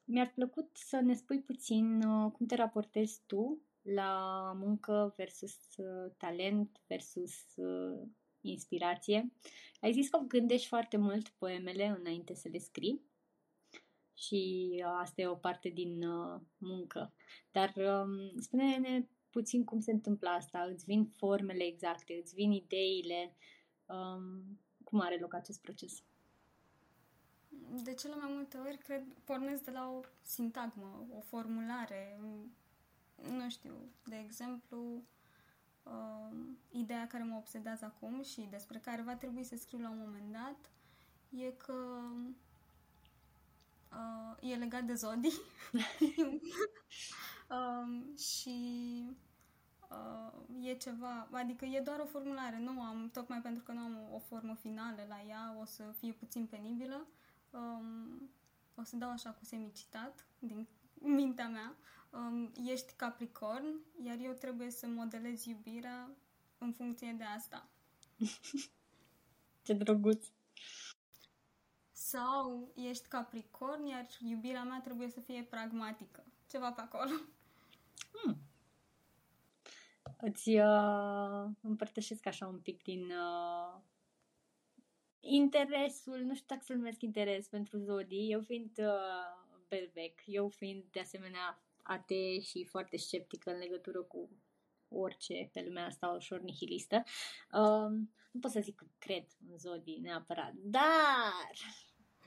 Mi-ar 0.04 0.32
plăcut 0.34 0.76
să 0.76 1.00
ne 1.00 1.14
spui 1.14 1.40
puțin 1.40 2.02
uh, 2.02 2.32
cum 2.32 2.46
te 2.46 2.54
raportezi 2.54 3.22
tu 3.26 3.62
la 3.82 4.52
muncă 4.56 5.14
versus 5.16 5.76
uh, 5.76 6.12
talent 6.16 6.80
versus 6.86 7.56
uh, 7.56 8.08
inspirație. 8.50 9.32
Ai 9.80 9.92
zis 9.92 10.08
că 10.08 10.18
gândești 10.18 10.66
foarte 10.66 10.96
mult 10.96 11.28
poemele 11.28 11.96
înainte 11.98 12.34
să 12.34 12.48
le 12.52 12.58
scrii 12.58 13.00
și 14.14 14.70
uh, 14.84 14.96
asta 15.00 15.20
e 15.20 15.26
o 15.26 15.34
parte 15.34 15.68
din 15.68 16.02
uh, 16.02 16.40
muncă. 16.58 17.12
Dar 17.52 17.74
um, 17.76 18.40
spune-ne 18.40 19.06
puțin 19.30 19.64
cum 19.64 19.80
se 19.80 19.90
întâmplă 19.90 20.28
asta, 20.28 20.68
îți 20.72 20.84
vin 20.84 21.04
formele 21.06 21.64
exacte, 21.64 22.18
îți 22.22 22.34
vin 22.34 22.50
ideile, 22.50 23.36
um, 23.86 24.58
cum 24.84 25.00
are 25.00 25.18
loc 25.18 25.34
acest 25.34 25.60
proces? 25.60 26.02
De 27.82 27.94
cele 27.94 28.14
mai 28.14 28.32
multe 28.32 28.56
ori, 28.56 28.78
cred, 28.78 29.04
pornesc 29.24 29.64
de 29.64 29.70
la 29.70 29.90
o 29.90 30.00
sintagmă, 30.22 31.06
o 31.16 31.20
formulare, 31.20 32.20
nu 33.30 33.50
știu, 33.50 33.74
de 34.04 34.16
exemplu, 34.24 35.02
uh, 35.84 36.36
ideea 36.70 37.06
care 37.06 37.22
mă 37.22 37.36
obsedează 37.36 37.84
acum 37.84 38.22
și 38.22 38.46
despre 38.50 38.78
care 38.78 39.02
va 39.02 39.14
trebui 39.14 39.44
să 39.44 39.56
scriu 39.56 39.80
la 39.80 39.90
un 39.90 39.98
moment 39.98 40.32
dat 40.32 40.70
e 41.42 41.50
că 41.50 41.74
uh, 43.90 44.50
e 44.50 44.54
legat 44.54 44.82
de 44.82 44.94
Zodi. 44.94 45.32
Um, 47.50 48.16
și 48.16 48.56
uh, 49.90 50.66
e 50.68 50.74
ceva, 50.74 51.28
adică 51.30 51.64
e 51.64 51.80
doar 51.80 51.98
o 51.98 52.06
formulare, 52.06 52.58
nu 52.58 52.82
am, 52.82 53.10
tocmai 53.12 53.40
pentru 53.40 53.62
că 53.62 53.72
nu 53.72 53.80
am 53.80 53.96
o, 54.10 54.14
o 54.14 54.18
formă 54.18 54.54
finală 54.54 55.04
la 55.08 55.22
ea, 55.28 55.56
o 55.60 55.64
să 55.64 55.82
fie 55.98 56.12
puțin 56.12 56.46
penibilă, 56.46 57.06
um, 57.50 58.30
o 58.74 58.82
să 58.82 58.96
dau 58.96 59.10
așa 59.10 59.30
cu 59.30 59.44
semicitat 59.44 60.24
din 60.38 60.66
mintea 60.94 61.48
mea, 61.48 61.74
um, 62.14 62.52
ești 62.66 62.92
Capricorn, 62.96 63.80
iar 64.04 64.18
eu 64.18 64.32
trebuie 64.32 64.70
să 64.70 64.86
modelez 64.86 65.44
iubirea 65.44 66.10
în 66.58 66.72
funcție 66.72 67.14
de 67.18 67.24
asta. 67.24 67.68
Ce 69.64 69.72
drăguț! 69.72 70.26
Sau 71.92 72.72
ești 72.74 73.08
Capricorn, 73.08 73.84
iar 73.86 74.06
iubirea 74.20 74.62
mea 74.64 74.80
trebuie 74.80 75.08
să 75.08 75.20
fie 75.20 75.42
pragmatică. 75.42 76.24
Ceva 76.50 76.72
pe 76.72 76.80
acolo. 76.80 77.10
Hmm. 78.12 78.36
Îți 80.20 80.48
uh, 80.48 81.50
împărtășesc 81.60 82.26
așa 82.26 82.46
un 82.46 82.60
pic 82.60 82.82
din 82.82 83.10
uh, 83.10 83.80
interesul, 85.20 86.18
nu 86.18 86.34
știu 86.34 86.46
dacă 86.48 86.62
să-l 86.64 86.76
numesc 86.76 87.02
interes 87.02 87.48
pentru 87.48 87.78
Zodii, 87.78 88.32
eu 88.32 88.40
fiind 88.40 88.78
uh, 88.78 89.44
belbec, 89.68 90.20
eu 90.26 90.48
fiind 90.48 90.84
de 90.90 91.00
asemenea 91.00 91.63
ate 91.84 92.40
și 92.40 92.64
foarte 92.64 92.96
sceptică 92.96 93.50
în 93.50 93.58
legătură 93.58 94.02
cu 94.02 94.30
orice 94.88 95.50
pe 95.52 95.62
lumea 95.62 95.84
asta 95.84 96.08
ușor 96.08 96.40
nihilistă. 96.40 97.02
Uh, 97.52 97.90
nu 98.30 98.40
pot 98.40 98.50
să 98.50 98.60
zic 98.60 98.74
că 98.74 98.86
cred 98.98 99.26
în 99.50 99.58
zodii 99.58 100.00
neapărat, 100.00 100.52
dar 100.54 101.52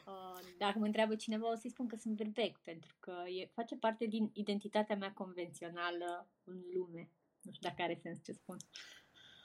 uh, 0.06 0.40
dacă 0.58 0.80
mă 0.80 0.86
întreabă 0.86 1.16
cineva 1.16 1.52
o 1.52 1.56
să-i 1.56 1.70
spun 1.70 1.88
că 1.88 1.96
sunt 1.96 2.16
berbec, 2.16 2.58
pentru 2.58 2.96
că 3.00 3.24
e, 3.28 3.46
face 3.54 3.76
parte 3.76 4.06
din 4.06 4.30
identitatea 4.34 4.96
mea 4.96 5.14
convențională 5.14 6.30
în 6.44 6.62
lume. 6.74 7.12
Nu 7.42 7.52
știu 7.52 7.70
dacă 7.70 7.82
are 7.82 8.00
sens 8.02 8.24
ce 8.24 8.32
spun. 8.32 8.58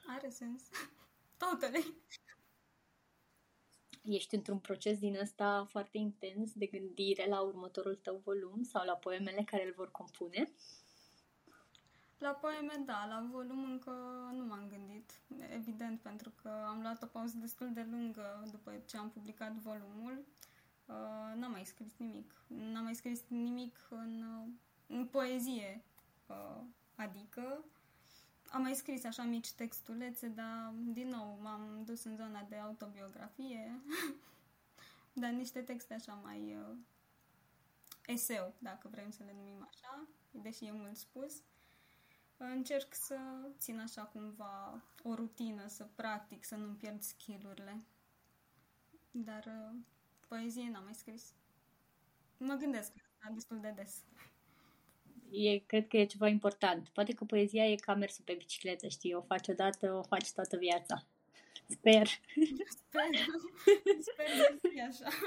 Are 0.07 0.29
sens. 0.29 0.69
Totally 1.43 2.03
ești 4.03 4.35
într-un 4.35 4.59
proces 4.59 4.99
din 4.99 5.17
ăsta 5.21 5.67
foarte 5.69 5.99
intens 5.99 6.53
de 6.53 6.67
gândire 6.67 7.29
la 7.29 7.41
următorul 7.41 7.95
tău 7.95 8.21
volum 8.25 8.63
sau 8.63 8.85
la 8.85 8.95
poemele 8.95 9.43
care 9.43 9.67
îl 9.67 9.73
vor 9.77 9.91
compune? 9.91 10.53
La 12.19 12.31
poeme, 12.31 12.83
da, 12.87 13.07
la 13.09 13.29
volum 13.31 13.65
încă 13.65 13.91
nu 14.33 14.45
m-am 14.45 14.69
gândit, 14.69 15.21
evident, 15.55 16.01
pentru 16.01 16.33
că 16.43 16.49
am 16.69 16.81
luat 16.81 17.03
o 17.03 17.07
pauză 17.07 17.37
destul 17.37 17.73
de 17.73 17.87
lungă 17.91 18.49
după 18.51 18.83
ce 18.87 18.97
am 18.97 19.11
publicat 19.11 19.53
volumul. 19.53 20.25
Uh, 20.87 21.33
n-am 21.35 21.51
mai 21.51 21.65
scris 21.65 21.93
nimic. 21.97 22.45
N-am 22.47 22.85
mai 22.85 22.95
scris 22.95 23.25
nimic 23.29 23.87
în, 23.91 24.25
în 24.87 25.07
poezie, 25.07 25.85
uh, 26.27 26.61
adică 26.95 27.65
am 28.53 28.63
mai 28.63 28.75
scris 28.75 29.05
așa 29.05 29.23
mici 29.23 29.53
textulețe, 29.53 30.29
dar 30.29 30.73
din 30.75 31.09
nou 31.09 31.39
m-am 31.43 31.83
dus 31.85 32.05
în 32.05 32.17
zona 32.17 32.47
de 32.49 32.57
autobiografie, 32.57 33.81
dar 35.21 35.31
niște 35.31 35.61
texte 35.61 35.95
așa 35.95 36.13
mai 36.13 36.57
uh, 36.57 36.77
eseu, 38.07 38.55
dacă 38.59 38.89
vrem 38.89 39.11
să 39.11 39.23
le 39.25 39.33
numim 39.37 39.69
așa, 39.71 40.07
deși 40.31 40.65
e 40.65 40.73
mult 40.73 40.97
spus. 40.97 41.43
Încerc 42.37 42.95
să 42.95 43.19
țin 43.59 43.79
așa 43.79 44.03
cumva 44.03 44.83
o 45.03 45.15
rutină, 45.15 45.67
să 45.69 45.89
practic, 45.95 46.45
să 46.45 46.57
nu-mi 46.57 46.77
pierd 46.77 47.03
skillurile. 47.03 47.85
Dar 49.11 49.45
uh, 49.47 49.79
poezie 50.29 50.71
n-am 50.71 50.85
mai 50.85 50.95
scris. 50.95 51.33
Mă 52.37 52.55
gândesc 52.55 52.93
destul 53.35 53.61
de 53.61 53.71
des 53.71 54.03
e, 55.33 55.59
cred 55.59 55.89
că 55.89 55.97
e 55.97 56.05
ceva 56.05 56.29
important. 56.29 56.89
Poate 56.89 57.13
că 57.13 57.25
poezia 57.25 57.65
e 57.65 57.75
ca 57.75 57.95
mersul 57.95 58.25
pe 58.25 58.35
bicicletă, 58.39 58.89
știi? 58.89 59.15
O 59.15 59.21
faci 59.21 59.49
odată, 59.49 59.93
o 59.93 60.03
faci 60.03 60.33
toată 60.33 60.57
viața. 60.57 61.07
Sper. 61.67 62.07
Sper. 62.79 63.15
Sper 64.01 64.27
să 64.37 64.59
fie 64.69 64.89
așa. 64.91 65.09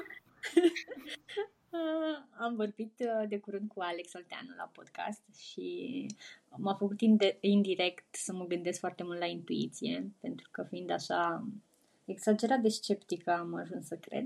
Am 2.45 2.55
vorbit 2.55 2.93
uh, 2.99 3.29
de 3.29 3.39
curând 3.39 3.67
cu 3.67 3.81
Alex 3.81 4.13
Olteanu 4.13 4.55
la 4.57 4.71
podcast 4.73 5.23
și 5.37 6.05
m-a 6.57 6.73
făcut 6.73 6.99
indirect 7.39 8.15
să 8.15 8.33
mă 8.33 8.45
gândesc 8.45 8.79
foarte 8.79 9.03
mult 9.03 9.19
la 9.19 9.25
intuiție, 9.25 10.11
pentru 10.19 10.47
că 10.51 10.65
fiind 10.69 10.89
așa 10.89 11.47
exagerat 12.05 12.59
de 12.59 12.69
sceptică 12.69 13.31
am 13.31 13.55
ajuns 13.55 13.85
să 13.85 13.95
cred. 13.95 14.23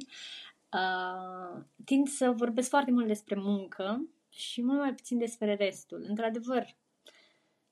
Uh, 0.74 1.64
tind 1.86 2.08
să 2.08 2.32
vorbesc 2.32 2.70
foarte 2.70 2.92
mult 2.92 3.08
despre 3.08 3.36
muncă 3.36 4.10
și 4.40 4.62
mult 4.64 4.80
mai 4.80 4.94
puțin 4.94 5.18
despre 5.18 5.56
restul. 5.56 6.06
Într-adevăr, 6.08 6.76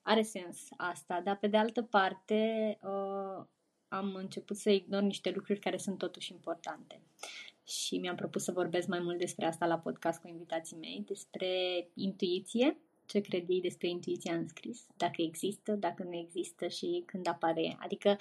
are 0.02 0.22
sens 0.22 0.68
asta, 0.76 1.20
dar 1.20 1.36
pe 1.36 1.46
de 1.46 1.56
altă 1.56 1.82
parte 1.82 2.78
uh, 2.82 3.44
am 3.88 4.14
început 4.14 4.56
să 4.56 4.70
ignor 4.70 5.02
niște 5.02 5.30
lucruri 5.30 5.58
care 5.58 5.76
sunt 5.76 5.98
totuși 5.98 6.32
importante. 6.32 7.02
Și 7.64 7.98
mi-am 7.98 8.16
propus 8.16 8.42
să 8.42 8.52
vorbesc 8.52 8.88
mai 8.88 9.00
mult 9.00 9.18
despre 9.18 9.46
asta 9.46 9.66
la 9.66 9.78
podcast 9.78 10.20
cu 10.20 10.28
invitații 10.28 10.76
mei, 10.76 11.04
despre 11.06 11.48
intuiție, 11.94 12.78
ce 13.06 13.20
cred 13.20 13.48
ei 13.48 13.60
despre 13.60 13.88
intuiția 13.88 14.34
în 14.34 14.48
scris, 14.48 14.86
dacă 14.96 15.22
există, 15.22 15.72
dacă 15.72 16.02
nu 16.02 16.16
există 16.16 16.68
și 16.68 17.02
când 17.06 17.28
apare. 17.28 17.76
Adică 17.80 18.16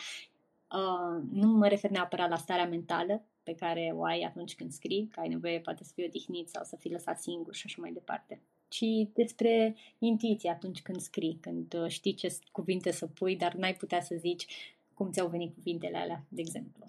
uh, 0.72 1.24
nu 1.32 1.48
mă 1.48 1.68
refer 1.68 1.90
neapărat 1.90 2.30
la 2.30 2.38
starea 2.38 2.68
mentală, 2.68 3.26
pe 3.48 3.56
care 3.56 3.92
o 3.96 4.04
ai 4.04 4.22
atunci 4.22 4.56
când 4.56 4.72
scrii, 4.72 5.08
că 5.12 5.20
ai 5.20 5.28
nevoie 5.28 5.60
poate 5.60 5.84
să 5.84 5.92
fii 5.94 6.06
odihnit 6.06 6.50
sau 6.50 6.64
să 6.64 6.76
fii 6.76 6.92
lăsat 6.92 7.20
singur 7.22 7.56
și 7.56 7.64
așa 7.66 7.82
mai 7.82 7.92
departe, 7.92 8.42
ci 8.68 8.84
despre 9.14 9.76
intuiție 10.00 10.50
atunci 10.50 10.82
când 10.82 11.00
scrii, 11.00 11.38
când 11.42 11.74
uh, 11.74 11.90
știi 11.90 12.14
ce 12.14 12.38
cuvinte 12.52 12.92
să 12.92 13.08
pui, 13.08 13.36
dar 13.36 13.54
n-ai 13.54 13.76
putea 13.76 14.02
să 14.02 14.16
zici 14.16 14.46
cum 14.94 15.12
ți-au 15.12 15.28
venit 15.28 15.54
cuvintele 15.54 15.98
alea, 15.98 16.24
de 16.30 16.42
exemplu. 16.42 16.86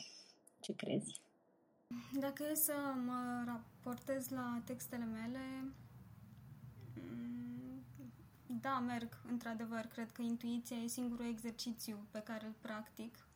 Ce 0.61 0.75
crezi? 0.75 1.21
Dacă 2.21 2.44
e 2.51 2.55
să 2.55 2.75
mă 3.07 3.42
raportez 3.47 4.29
la 4.29 4.62
textele 4.64 5.05
mele, 5.05 5.73
mm, 6.94 7.85
da, 8.61 8.79
merg, 8.79 9.21
într-adevăr. 9.31 9.81
Cred 9.81 10.11
că 10.11 10.23
intuiția 10.23 10.77
e 10.77 10.87
singurul 10.87 11.27
exercițiu 11.29 12.07
pe 12.11 12.21
care 12.25 12.47
îl 12.47 12.55
practic 12.61 13.28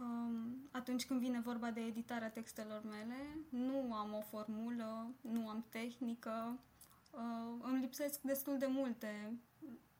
Um, 0.00 0.68
atunci 0.70 1.06
când 1.06 1.20
vine 1.20 1.40
vorba 1.40 1.70
de 1.70 1.80
editarea 1.80 2.30
textelor 2.30 2.82
mele, 2.84 3.38
nu 3.48 3.94
am 3.94 4.14
o 4.14 4.20
formulă, 4.20 5.14
nu 5.20 5.48
am 5.48 5.64
tehnică, 5.68 6.58
uh, 7.10 7.60
îmi 7.62 7.80
lipsesc 7.80 8.20
destul 8.20 8.58
de 8.58 8.66
multe 8.66 9.38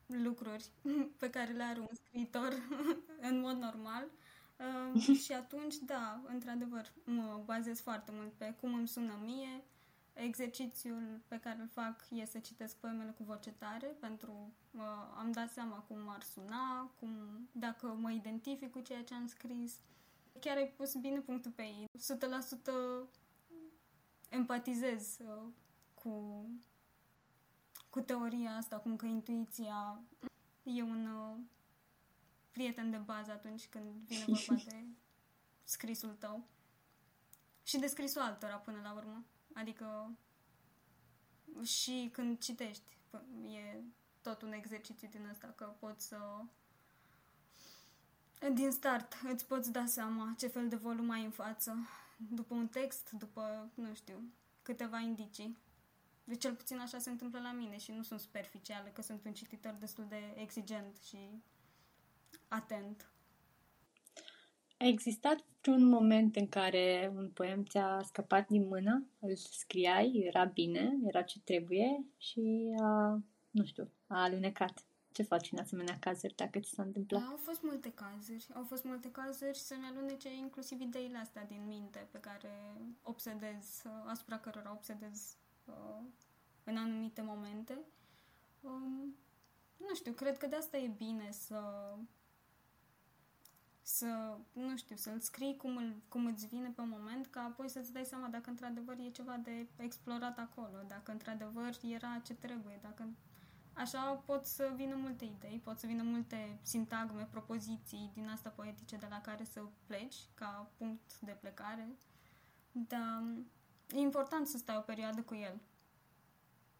lucruri 0.06 0.70
pe 1.20 1.30
care 1.30 1.52
le 1.52 1.62
are 1.62 1.80
un 1.80 1.94
scriitor 1.94 2.52
în 3.30 3.40
mod 3.40 3.56
normal. 3.56 4.08
Uh, 4.94 5.02
și 5.24 5.32
atunci, 5.32 5.76
da, 5.76 6.20
într-adevăr, 6.26 6.92
mă 7.04 7.40
bazez 7.44 7.80
foarte 7.80 8.12
mult 8.14 8.32
pe 8.32 8.54
cum 8.60 8.74
îmi 8.74 8.88
sună 8.88 9.18
mie. 9.24 9.64
Exercițiul 10.18 11.20
pe 11.28 11.38
care 11.38 11.60
îl 11.60 11.68
fac 11.68 12.04
e 12.10 12.24
să 12.24 12.38
citesc 12.38 12.76
poemele 12.76 13.10
cu 13.10 13.22
voce 13.22 13.50
tare 13.50 13.86
pentru 13.86 14.52
uh, 14.70 14.82
am 15.16 15.32
dat 15.32 15.50
seama 15.50 15.76
cum 15.76 16.08
ar 16.08 16.22
suna, 16.22 16.90
cum, 16.98 17.10
dacă 17.52 17.86
mă 17.86 18.10
identific 18.10 18.70
cu 18.70 18.80
ceea 18.80 19.04
ce 19.04 19.14
am 19.14 19.26
scris. 19.26 19.78
Chiar 20.40 20.56
ai 20.56 20.72
pus 20.76 20.94
bine 20.94 21.20
punctul 21.20 21.50
pe 21.50 21.62
ei. 21.62 21.88
100% 23.04 23.08
empatizez 24.28 25.18
uh, 25.18 25.42
cu, 25.94 26.44
cu 27.90 28.00
teoria 28.00 28.50
asta, 28.50 28.76
cum 28.76 28.96
că 28.96 29.06
intuiția 29.06 30.00
e 30.62 30.82
un 30.82 31.06
uh, 31.06 31.36
prieten 32.50 32.90
de 32.90 32.96
bază 32.96 33.30
atunci 33.30 33.66
când 33.66 33.84
vine 33.84 34.24
vorba 34.26 34.62
de 34.70 34.84
scrisul 35.64 36.14
tău 36.18 36.44
și 37.62 37.78
de 37.78 37.86
scrisul 37.86 38.20
altora 38.20 38.56
până 38.56 38.80
la 38.82 38.92
urmă. 38.92 39.24
Adică 39.56 40.10
și 41.62 42.08
când 42.12 42.38
citești, 42.38 42.98
e 43.48 43.80
tot 44.22 44.42
un 44.42 44.52
exercițiu 44.52 45.08
din 45.08 45.28
ăsta, 45.30 45.52
că 45.56 45.74
poți 45.78 46.06
să 46.06 46.18
din 48.52 48.70
start 48.70 49.14
îți 49.32 49.46
poți 49.46 49.72
da 49.72 49.86
seama 49.86 50.34
ce 50.38 50.46
fel 50.46 50.68
de 50.68 50.76
volum 50.76 51.10
ai 51.10 51.24
în 51.24 51.30
față, 51.30 51.76
după 52.16 52.54
un 52.54 52.68
text, 52.68 53.10
după, 53.10 53.70
nu 53.74 53.94
știu, 53.94 54.22
câteva 54.62 54.98
indicii. 54.98 55.58
De 56.24 56.36
cel 56.36 56.54
puțin 56.54 56.78
așa 56.78 56.98
se 56.98 57.10
întâmplă 57.10 57.40
la 57.40 57.52
mine 57.52 57.78
și 57.78 57.92
nu 57.92 58.02
sunt 58.02 58.20
superficială, 58.20 58.88
că 58.88 59.02
sunt 59.02 59.24
un 59.24 59.32
cititor 59.32 59.72
destul 59.72 60.06
de 60.08 60.34
exigent 60.36 60.96
și 60.96 61.42
atent. 62.48 63.10
A 64.78 64.84
existat 64.84 65.44
un 65.66 65.84
moment 65.84 66.36
în 66.36 66.48
care 66.48 67.12
un 67.14 67.28
poem 67.28 67.64
ți-a 67.64 68.00
scăpat 68.04 68.48
din 68.48 68.66
mână, 68.66 69.06
îl 69.18 69.36
scriai, 69.36 70.22
era 70.26 70.44
bine, 70.44 70.98
era 71.06 71.22
ce 71.22 71.40
trebuie 71.40 72.04
și 72.16 72.74
a, 72.82 73.22
nu 73.50 73.64
știu, 73.64 73.90
a 74.06 74.22
alunecat. 74.22 74.84
Ce 75.12 75.22
faci 75.22 75.52
în 75.52 75.58
asemenea 75.58 75.96
cazuri 76.00 76.34
dacă 76.34 76.58
ți 76.58 76.70
s-a 76.70 76.82
întâmplat? 76.82 77.20
Da, 77.20 77.26
au 77.26 77.36
fost 77.36 77.62
multe 77.62 77.92
cazuri. 77.92 78.46
Au 78.54 78.62
fost 78.62 78.84
multe 78.84 79.10
cazuri 79.10 79.58
să-mi 79.58 79.86
alunece 79.90 80.34
inclusiv 80.34 80.80
ideile 80.80 81.18
astea 81.18 81.44
din 81.44 81.66
minte 81.66 82.08
pe 82.10 82.18
care 82.18 82.76
obsedez, 83.02 83.82
asupra 84.06 84.38
cărora 84.38 84.72
obsedez 84.72 85.36
uh, 85.64 86.02
în 86.64 86.76
anumite 86.76 87.22
momente. 87.22 87.78
Um, 88.60 89.16
nu 89.76 89.94
știu, 89.94 90.12
cred 90.12 90.38
că 90.38 90.46
de 90.46 90.56
asta 90.56 90.76
e 90.76 90.90
bine 90.96 91.30
să 91.30 91.58
să, 93.88 94.38
nu 94.52 94.76
știu, 94.76 94.96
să-l 94.96 95.20
scrii 95.20 95.56
cum, 95.56 95.76
îl, 95.76 95.94
cum 96.08 96.26
îți 96.26 96.46
vine 96.46 96.68
pe 96.68 96.82
moment, 96.82 97.26
ca 97.26 97.40
apoi 97.40 97.68
să-ți 97.68 97.92
dai 97.92 98.04
seama 98.04 98.28
dacă 98.28 98.50
într-adevăr 98.50 98.98
e 98.98 99.10
ceva 99.10 99.36
de 99.36 99.66
explorat 99.76 100.38
acolo, 100.38 100.82
dacă 100.86 101.10
într-adevăr 101.12 101.78
era 101.82 102.20
ce 102.24 102.34
trebuie, 102.34 102.78
dacă... 102.82 103.08
Așa 103.72 104.12
pot 104.12 104.46
să 104.46 104.72
vină 104.76 104.94
multe 104.94 105.24
idei, 105.24 105.60
pot 105.64 105.78
să 105.78 105.86
vină 105.86 106.02
multe 106.02 106.58
sintagme, 106.62 107.28
propoziții 107.30 108.10
din 108.14 108.28
asta 108.28 108.48
poetice 108.48 108.96
de 108.96 109.06
la 109.10 109.20
care 109.20 109.44
să 109.44 109.62
pleci 109.86 110.16
ca 110.34 110.70
punct 110.76 111.20
de 111.20 111.36
plecare, 111.40 111.88
dar 112.72 113.22
e 113.88 113.98
important 113.98 114.46
să 114.46 114.58
stai 114.58 114.76
o 114.76 114.80
perioadă 114.80 115.22
cu 115.22 115.34
el. 115.34 115.60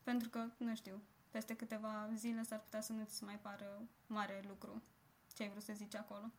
Pentru 0.02 0.28
că, 0.28 0.44
nu 0.56 0.74
știu, 0.74 1.02
peste 1.30 1.56
câteva 1.56 2.10
zile 2.14 2.42
s-ar 2.42 2.60
putea 2.60 2.80
să 2.80 2.92
nu 2.92 3.04
ți 3.04 3.16
se 3.16 3.24
mai 3.24 3.38
pară 3.38 3.82
mare 4.06 4.44
lucru 4.48 4.82
ce 5.34 5.42
ai 5.42 5.48
vrut 5.48 5.62
să 5.62 5.72
zici 5.72 5.94
acolo. 5.94 6.32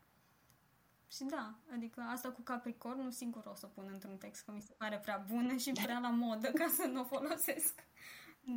Și 1.08 1.24
da, 1.24 1.60
adică 1.74 2.02
asta 2.02 2.32
cu 2.32 2.42
Capricornul 2.42 3.12
sigur 3.12 3.46
o 3.46 3.54
să 3.54 3.66
o 3.66 3.70
pun 3.70 3.90
într-un 3.94 4.18
text, 4.18 4.46
că 4.46 4.52
mi 4.52 4.62
se 4.62 4.74
pare 4.78 5.00
prea 5.00 5.26
bună 5.30 5.56
și 5.56 5.72
prea 5.72 6.00
la 6.00 6.10
modă 6.10 6.52
ca 6.52 6.68
să 6.68 6.88
nu 6.88 7.02
o 7.02 7.04
folosesc. 7.04 7.88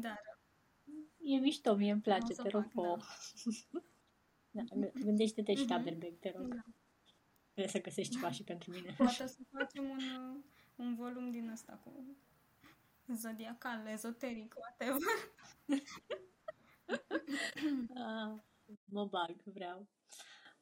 Dar... 0.01 0.39
E 1.19 1.39
mișto, 1.39 1.75
mie 1.75 1.93
îmi 1.93 2.01
place, 2.01 2.33
te 2.33 2.49
rog. 2.49 2.71
Fac, 2.73 2.99
da. 4.51 4.63
da. 4.75 4.87
Gândește-te 4.95 5.55
și 5.55 5.65
Taberbeck, 5.65 6.21
te 6.21 6.33
rog. 6.37 6.55
Da. 6.55 6.63
Trebuie 7.53 7.73
să 7.73 7.81
găsești 7.81 8.15
ceva 8.15 8.31
și 8.31 8.45
pentru 8.45 8.71
mine. 8.71 8.95
Poate 8.97 9.27
să 9.27 9.39
facem 9.51 9.91
un, 9.91 9.99
uh, 9.99 10.45
un 10.77 10.95
volum 10.95 11.31
din 11.31 11.49
ăsta 11.49 11.81
cu 11.85 12.17
zodiacal, 13.15 13.87
ezoteric, 13.87 14.55
whatever. 14.57 15.01
ah, 18.07 18.35
mă 18.85 19.05
bag, 19.05 19.37
vreau. 19.45 19.87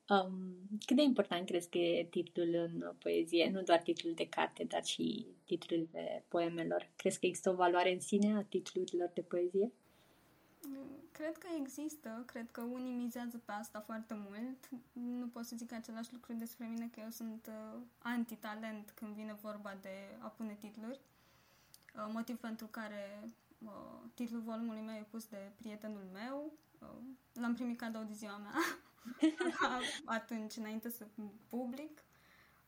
Um, 0.08 0.56
cât 0.86 0.96
de 0.96 1.02
important 1.02 1.46
crezi 1.46 1.68
că 1.68 1.78
e 1.78 2.04
titlul 2.10 2.54
în 2.54 2.92
poezie? 2.98 3.50
Nu 3.50 3.62
doar 3.62 3.78
titlul 3.78 4.14
de 4.14 4.28
carte, 4.28 4.64
dar 4.64 4.84
și 4.84 5.26
titlurile 5.44 6.24
poemelor. 6.28 6.90
Crezi 6.96 7.18
că 7.18 7.26
există 7.26 7.50
o 7.50 7.54
valoare 7.54 7.92
în 7.92 8.00
sine 8.00 8.36
a 8.36 8.42
titlurilor 8.42 9.10
de 9.14 9.20
poezie? 9.20 9.72
Cred 11.12 11.36
că 11.38 11.46
există, 11.60 12.22
cred 12.26 12.50
că 12.50 12.60
unii 12.60 12.92
mizează 12.92 13.38
pe 13.44 13.52
asta 13.52 13.80
foarte 13.80 14.14
mult. 14.28 14.68
Nu 14.92 15.26
pot 15.26 15.44
să 15.44 15.56
zic 15.56 15.72
același 15.72 16.12
lucru 16.12 16.32
despre 16.32 16.66
mine, 16.66 16.88
că 16.92 17.00
eu 17.00 17.10
sunt 17.10 17.46
uh, 17.48 17.80
anti-talent 17.98 18.90
când 18.94 19.14
vine 19.14 19.32
vorba 19.40 19.78
de 19.80 20.16
a 20.18 20.28
pune 20.28 20.56
titluri. 20.60 21.00
Uh, 21.94 22.08
motiv 22.12 22.36
pentru 22.36 22.66
care 22.66 23.28
uh, 23.64 24.00
titlul 24.14 24.40
volumului 24.40 24.80
meu 24.80 24.94
e 24.94 25.06
pus 25.10 25.26
de 25.26 25.52
prietenul 25.56 26.04
meu. 26.12 26.52
Uh, 26.78 26.88
l-am 27.32 27.54
primit 27.54 27.78
cadou 27.78 28.02
de 28.02 28.12
ziua 28.12 28.36
mea. 28.36 28.54
atunci, 30.04 30.56
înainte 30.56 30.90
să 30.90 31.06
public, 31.48 32.04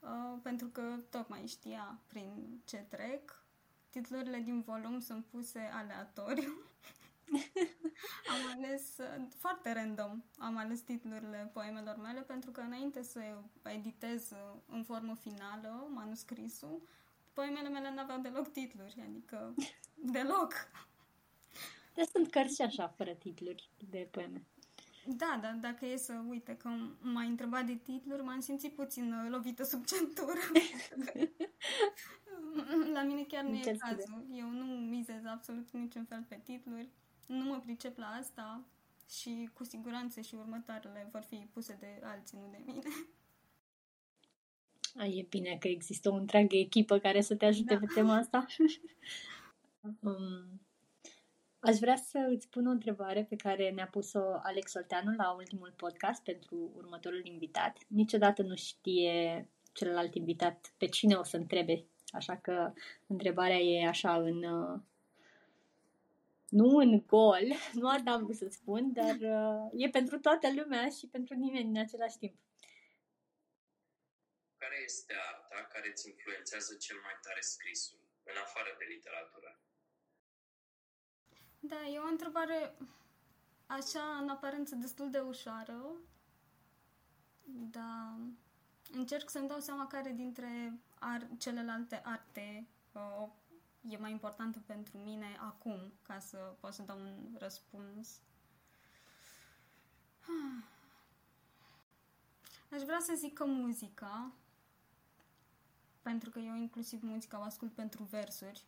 uh, 0.00 0.38
pentru 0.42 0.66
că 0.66 0.82
tocmai 1.10 1.46
știa 1.46 2.00
prin 2.06 2.60
ce 2.64 2.76
trec. 2.76 3.44
Titlurile 3.90 4.38
din 4.38 4.60
volum 4.60 5.00
sunt 5.00 5.24
puse 5.24 5.70
aleatoriu. 5.72 6.52
am 8.32 8.56
ales 8.56 8.98
uh, 8.98 9.26
foarte 9.36 9.72
random. 9.72 10.22
Am 10.38 10.56
ales 10.56 10.80
titlurile 10.80 11.50
poemelor 11.52 11.96
mele 11.96 12.20
pentru 12.20 12.50
că 12.50 12.60
înainte 12.60 13.02
să 13.02 13.20
editez 13.62 14.30
uh, 14.30 14.60
în 14.66 14.82
formă 14.82 15.14
finală 15.14 15.88
manuscrisul, 15.94 16.82
poemele 17.32 17.68
mele 17.68 17.90
n-aveau 17.94 18.20
deloc 18.20 18.52
titluri, 18.52 19.04
adică 19.08 19.54
deloc. 20.12 20.52
Deci 21.94 22.08
sunt 22.08 22.30
cărți 22.30 22.62
așa, 22.62 22.88
fără 22.88 23.14
titluri 23.14 23.70
de 23.90 24.08
poeme. 24.10 24.44
Da, 25.06 25.38
dar 25.42 25.58
dacă 25.60 25.86
e 25.86 25.96
să 25.96 26.22
uite 26.28 26.56
că 26.56 26.68
m-a 27.00 27.22
întrebat 27.22 27.66
de 27.66 27.74
titluri, 27.74 28.22
m-am 28.22 28.40
simțit 28.40 28.74
puțin 28.74 29.12
uh, 29.12 29.30
lovită 29.30 29.64
sub 29.64 29.84
centură. 29.84 30.40
La 32.94 33.02
mine 33.02 33.22
chiar 33.22 33.44
nu 33.44 33.56
e 33.56 33.76
cazul. 33.78 34.26
Eu 34.34 34.48
nu 34.48 34.64
mizez 34.64 35.24
absolut 35.24 35.70
niciun 35.70 36.04
fel 36.04 36.24
pe 36.28 36.40
titluri. 36.44 36.88
Nu 37.26 37.44
mă 37.44 37.60
pricep 37.60 37.98
la 37.98 38.06
asta 38.06 38.64
și 39.08 39.50
cu 39.54 39.64
siguranță 39.64 40.20
și 40.20 40.34
următoarele 40.34 41.08
vor 41.12 41.22
fi 41.22 41.48
puse 41.52 41.76
de 41.80 42.00
alții, 42.02 42.38
nu 42.38 42.48
de 42.50 42.62
mine. 42.66 42.82
A, 44.96 45.04
e 45.04 45.26
bine 45.28 45.56
că 45.60 45.68
există 45.68 46.10
o 46.10 46.14
întreagă 46.14 46.56
echipă 46.56 46.98
care 46.98 47.20
să 47.20 47.36
te 47.36 47.44
ajute 47.44 47.74
da. 47.74 47.80
pe 47.80 47.86
tema 47.94 48.14
asta. 48.14 48.46
um, 50.00 50.60
Aș 51.60 51.76
vrea 51.76 51.96
să 51.96 52.18
îți 52.34 52.48
pun 52.48 52.66
o 52.66 52.70
întrebare 52.70 53.24
pe 53.24 53.36
care 53.36 53.70
ne-a 53.70 53.88
pus-o 53.88 54.22
Alex 54.42 54.74
Olteanu 54.74 55.14
la 55.16 55.30
ultimul 55.32 55.72
podcast 55.76 56.22
pentru 56.22 56.72
următorul 56.76 57.26
invitat. 57.26 57.78
Niciodată 57.86 58.42
nu 58.42 58.56
știe 58.56 59.48
celălalt 59.72 60.14
invitat 60.14 60.72
pe 60.78 60.86
cine 60.86 61.14
o 61.14 61.22
să 61.22 61.36
întrebe, 61.36 61.86
așa 62.08 62.36
că 62.36 62.72
întrebarea 63.06 63.56
e 63.56 63.86
așa 63.86 64.16
în... 64.16 64.42
Uh, 64.42 64.80
nu 66.48 66.76
în 66.76 67.02
gol, 67.06 67.46
nu 67.80 67.88
asta 67.88 68.10
am 68.10 68.22
vrut 68.24 68.36
să 68.36 68.48
spun, 68.48 68.92
dar 68.92 69.16
uh, 69.20 69.82
e 69.84 69.88
pentru 69.88 70.18
toată 70.18 70.46
lumea 70.52 70.88
și 70.88 71.06
pentru 71.06 71.34
nimeni 71.34 71.68
în 71.68 71.78
același 71.78 72.18
timp. 72.18 72.34
Care 74.56 74.76
este 74.84 75.14
arta 75.30 75.68
care 75.72 75.88
îți 75.92 76.08
influențează 76.08 76.74
cel 76.74 76.98
mai 77.06 77.16
tare 77.22 77.40
scrisul, 77.40 78.00
în 78.24 78.36
afară 78.44 78.70
de 78.78 78.84
literatură? 78.94 79.60
Da, 81.60 81.86
e 81.86 81.98
o 81.98 82.08
întrebare 82.10 82.76
așa, 83.66 84.18
în 84.20 84.28
aparență, 84.28 84.74
destul 84.74 85.10
de 85.10 85.18
ușoară, 85.18 85.84
dar 87.44 88.14
încerc 88.92 89.30
să-mi 89.30 89.48
dau 89.48 89.60
seama 89.60 89.86
care 89.86 90.12
dintre 90.12 90.78
ar- 90.98 91.28
celelalte 91.38 92.00
arte 92.04 92.66
uh, 92.92 93.28
e 93.88 93.96
mai 93.96 94.10
importantă 94.10 94.62
pentru 94.66 94.98
mine 94.98 95.36
acum, 95.40 95.92
ca 96.02 96.18
să 96.18 96.54
pot 96.60 96.72
să 96.72 96.82
dau 96.82 96.98
un 96.98 97.36
răspuns. 97.38 98.20
Aș 102.72 102.82
vrea 102.82 103.00
să 103.00 103.14
zic 103.16 103.32
că 103.32 103.44
muzica, 103.44 104.32
pentru 106.02 106.30
că 106.30 106.38
eu 106.38 106.54
inclusiv 106.54 107.02
muzica 107.02 107.38
o 107.38 107.42
ascult 107.42 107.72
pentru 107.72 108.02
versuri, 108.02 108.64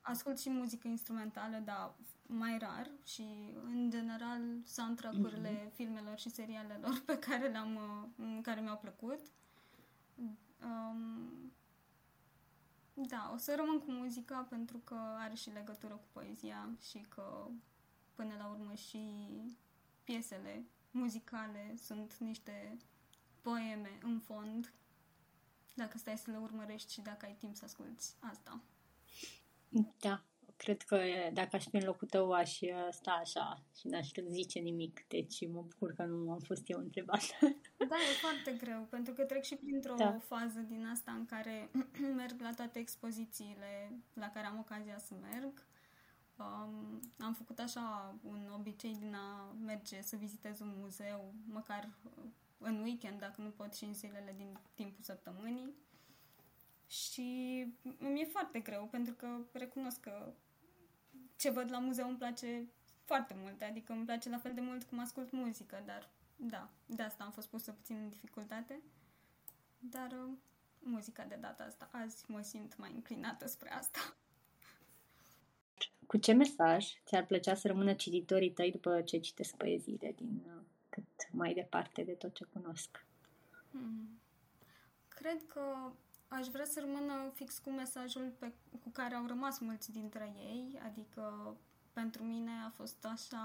ascult 0.00 0.38
și 0.38 0.50
muzică 0.50 0.88
instrumentală, 0.88 1.58
dar 1.64 1.94
mai 2.26 2.58
rar 2.58 2.90
și, 3.04 3.54
în 3.64 3.90
general, 3.90 4.40
soundtrack-urile 4.64 5.50
mm-hmm. 5.50 5.72
filmelor 5.72 6.18
și 6.18 6.30
serialelor 6.30 7.02
pe 7.06 7.18
care 7.18 7.48
le-am, 7.48 7.74
uh, 8.16 8.38
care 8.42 8.60
mi-au 8.60 8.78
plăcut. 8.78 9.20
Um, 10.64 11.52
da, 12.94 13.30
o 13.34 13.36
să 13.36 13.54
rămân 13.56 13.78
cu 13.78 13.90
muzica 13.90 14.46
pentru 14.48 14.78
că 14.78 14.94
are 14.94 15.34
și 15.34 15.50
legătură 15.50 15.94
cu 15.94 16.06
poezia 16.12 16.68
și 16.88 16.98
că, 17.08 17.46
până 18.14 18.34
la 18.38 18.46
urmă, 18.46 18.74
și 18.74 19.30
piesele 20.04 20.64
muzicale 20.90 21.74
sunt 21.76 22.16
niște 22.16 22.76
poeme 23.40 23.98
în 24.02 24.18
fond, 24.18 24.72
dacă 25.74 25.98
stai 25.98 26.18
să 26.18 26.30
le 26.30 26.36
urmărești 26.36 26.92
și 26.92 27.00
dacă 27.00 27.26
ai 27.26 27.34
timp 27.34 27.56
să 27.56 27.64
asculti 27.64 28.04
asta. 28.18 28.60
Da, 30.00 30.24
cred 30.56 30.82
că 30.82 30.98
dacă 31.32 31.56
aș 31.56 31.64
fi 31.64 31.76
în 31.76 31.84
locul 31.84 32.08
tău 32.08 32.32
aș 32.32 32.58
sta 32.90 33.10
așa 33.10 33.64
și 33.78 33.86
n-aș 33.86 34.08
zice 34.28 34.58
nimic, 34.58 35.04
deci 35.08 35.48
mă 35.48 35.62
bucur 35.62 35.92
că 35.92 36.04
nu 36.04 36.30
am 36.30 36.38
fost 36.38 36.62
eu 36.70 36.78
întrebată. 36.78 37.34
Da, 37.88 37.96
e 37.96 38.20
foarte 38.20 38.52
greu, 38.64 38.82
pentru 38.90 39.12
că 39.12 39.22
trec 39.24 39.42
și 39.42 39.56
printr-o 39.56 39.94
da. 39.94 40.18
fază 40.18 40.60
din 40.60 40.86
asta 40.86 41.12
în 41.12 41.26
care 41.26 41.70
merg 42.20 42.40
la 42.40 42.54
toate 42.54 42.78
expozițiile 42.78 43.92
la 44.14 44.30
care 44.30 44.46
am 44.46 44.58
ocazia 44.58 44.98
să 44.98 45.14
merg. 45.20 45.66
Um, 46.38 47.00
am 47.18 47.34
făcut 47.34 47.58
așa 47.58 48.14
un 48.22 48.52
obicei 48.58 48.96
din 49.00 49.14
a 49.14 49.56
merge 49.64 50.02
să 50.02 50.16
vizitez 50.16 50.60
un 50.60 50.74
muzeu, 50.78 51.34
măcar 51.46 51.88
în 52.58 52.82
weekend, 52.82 53.18
dacă 53.18 53.42
nu 53.42 53.50
pot 53.50 53.74
și 53.74 53.84
în 53.84 53.94
zilele 53.94 54.34
din 54.36 54.58
timpul 54.74 55.02
săptămânii. 55.02 55.74
Și 56.90 57.66
mi-e 57.98 58.24
foarte 58.24 58.60
greu, 58.60 58.86
pentru 58.86 59.14
că 59.14 59.26
recunosc 59.52 60.00
că 60.00 60.32
ce 61.36 61.50
văd 61.50 61.70
la 61.70 61.78
muzeu 61.78 62.08
îmi 62.08 62.16
place 62.16 62.68
foarte 63.04 63.34
mult, 63.36 63.62
adică 63.62 63.92
îmi 63.92 64.04
place 64.04 64.28
la 64.28 64.38
fel 64.38 64.54
de 64.54 64.60
mult 64.60 64.82
cum 64.82 64.98
ascult 64.98 65.30
muzică, 65.32 65.82
dar 65.86 66.10
da, 66.36 66.70
de 66.86 67.02
asta 67.02 67.24
am 67.24 67.30
fost 67.30 67.48
pusă 67.48 67.72
puțin 67.72 67.96
în 67.96 68.08
dificultate. 68.08 68.80
Dar 69.78 70.12
uh, 70.12 70.32
muzica 70.78 71.24
de 71.24 71.38
data 71.40 71.64
asta, 71.64 71.88
azi 71.92 72.30
mă 72.30 72.42
simt 72.42 72.76
mai 72.76 72.92
înclinată 72.94 73.46
spre 73.46 73.72
asta. 73.72 74.16
Cu 76.06 76.16
ce 76.16 76.32
mesaj 76.32 76.86
ți-ar 77.04 77.26
plăcea 77.26 77.54
să 77.54 77.66
rămână 77.66 77.94
cititorii 77.94 78.52
tăi 78.52 78.70
după 78.70 79.02
ce 79.02 79.18
citesc 79.18 79.56
poeziile 79.56 80.12
din 80.16 80.42
uh, 80.46 80.62
cât 80.88 81.30
mai 81.30 81.54
departe 81.54 82.02
de 82.02 82.12
tot 82.12 82.34
ce 82.34 82.44
cunosc? 82.44 83.06
Hmm. 83.70 84.20
Cred 85.08 85.46
că 85.46 85.92
aș 86.30 86.46
vrea 86.46 86.64
să 86.64 86.80
rămână 86.80 87.30
fix 87.34 87.58
cu 87.58 87.70
mesajul 87.70 88.32
pe, 88.38 88.52
cu 88.82 88.88
care 88.90 89.14
au 89.14 89.26
rămas 89.26 89.58
mulți 89.58 89.92
dintre 89.92 90.32
ei, 90.36 90.80
adică 90.84 91.56
pentru 91.92 92.22
mine 92.22 92.50
a 92.66 92.70
fost 92.70 93.04
așa, 93.04 93.38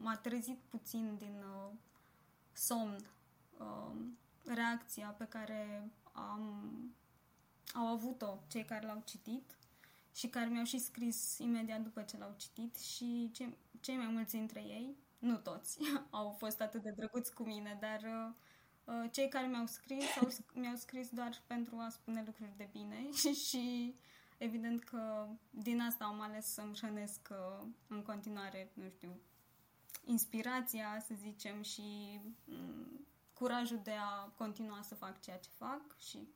m-a 0.00 0.16
trezit 0.16 0.58
puțin 0.68 1.16
din 1.16 1.42
uh, 1.42 1.72
somn 2.52 3.06
uh, 3.58 3.96
reacția 4.44 5.08
pe 5.08 5.24
care 5.24 5.90
am, 6.12 6.74
au 7.74 7.86
avut-o 7.86 8.38
cei 8.46 8.64
care 8.64 8.86
l-au 8.86 9.02
citit 9.04 9.56
și 10.14 10.28
care 10.28 10.46
mi-au 10.46 10.64
și 10.64 10.78
scris 10.78 11.38
imediat 11.38 11.80
după 11.80 12.02
ce 12.02 12.18
l-au 12.18 12.34
citit 12.36 12.76
și 12.76 13.30
ce, 13.32 13.48
cei 13.80 13.96
mai 13.96 14.06
mulți 14.06 14.34
dintre 14.34 14.60
ei, 14.60 14.96
nu 15.18 15.36
toți, 15.36 15.78
au 16.10 16.30
fost 16.30 16.60
atât 16.60 16.82
de 16.82 16.90
drăguți 16.90 17.34
cu 17.34 17.42
mine, 17.42 17.78
dar 17.80 18.00
uh, 18.02 18.28
uh, 18.28 18.32
cei 19.10 19.28
care 19.28 19.46
mi-au 19.46 19.66
scris 19.66 20.16
au, 20.20 20.28
mi-au 20.60 20.76
scris 20.76 21.08
doar 21.08 21.42
pentru 21.46 21.76
a 21.76 21.88
spune 21.88 22.22
lucruri 22.26 22.56
de 22.56 22.68
bine 22.72 23.10
și 23.48 23.94
evident 24.38 24.84
că 24.84 25.26
din 25.50 25.80
asta 25.80 26.04
am 26.04 26.20
ales 26.20 26.46
să-mi 26.46 26.76
hrănesc 26.76 27.28
uh, 27.30 27.66
în 27.86 28.02
continuare, 28.02 28.70
nu 28.74 28.88
știu, 28.88 29.20
inspirația, 30.04 31.02
să 31.06 31.14
zicem, 31.14 31.62
și 31.62 32.20
um, 32.44 33.06
curajul 33.32 33.80
de 33.82 33.92
a 33.98 34.28
continua 34.36 34.82
să 34.82 34.94
fac 34.94 35.20
ceea 35.20 35.38
ce 35.38 35.48
fac 35.50 35.98
și 35.98 36.28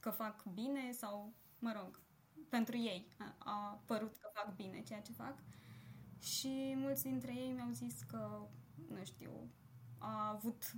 că 0.00 0.10
fac 0.10 0.44
bine 0.44 0.92
sau, 0.92 1.32
mă 1.58 1.72
rog, 1.76 2.00
pentru 2.48 2.76
ei 2.76 3.08
a, 3.18 3.34
a 3.38 3.82
părut 3.86 4.16
că 4.16 4.30
fac 4.34 4.54
bine 4.54 4.82
ceea 4.82 5.00
ce 5.00 5.12
fac. 5.12 5.38
Și 6.18 6.74
mulți 6.76 7.02
dintre 7.02 7.34
ei 7.34 7.52
mi-au 7.52 7.70
zis 7.72 8.02
că, 8.02 8.48
nu 8.88 9.04
știu, 9.04 9.50
a 9.98 10.28
avut 10.28 10.72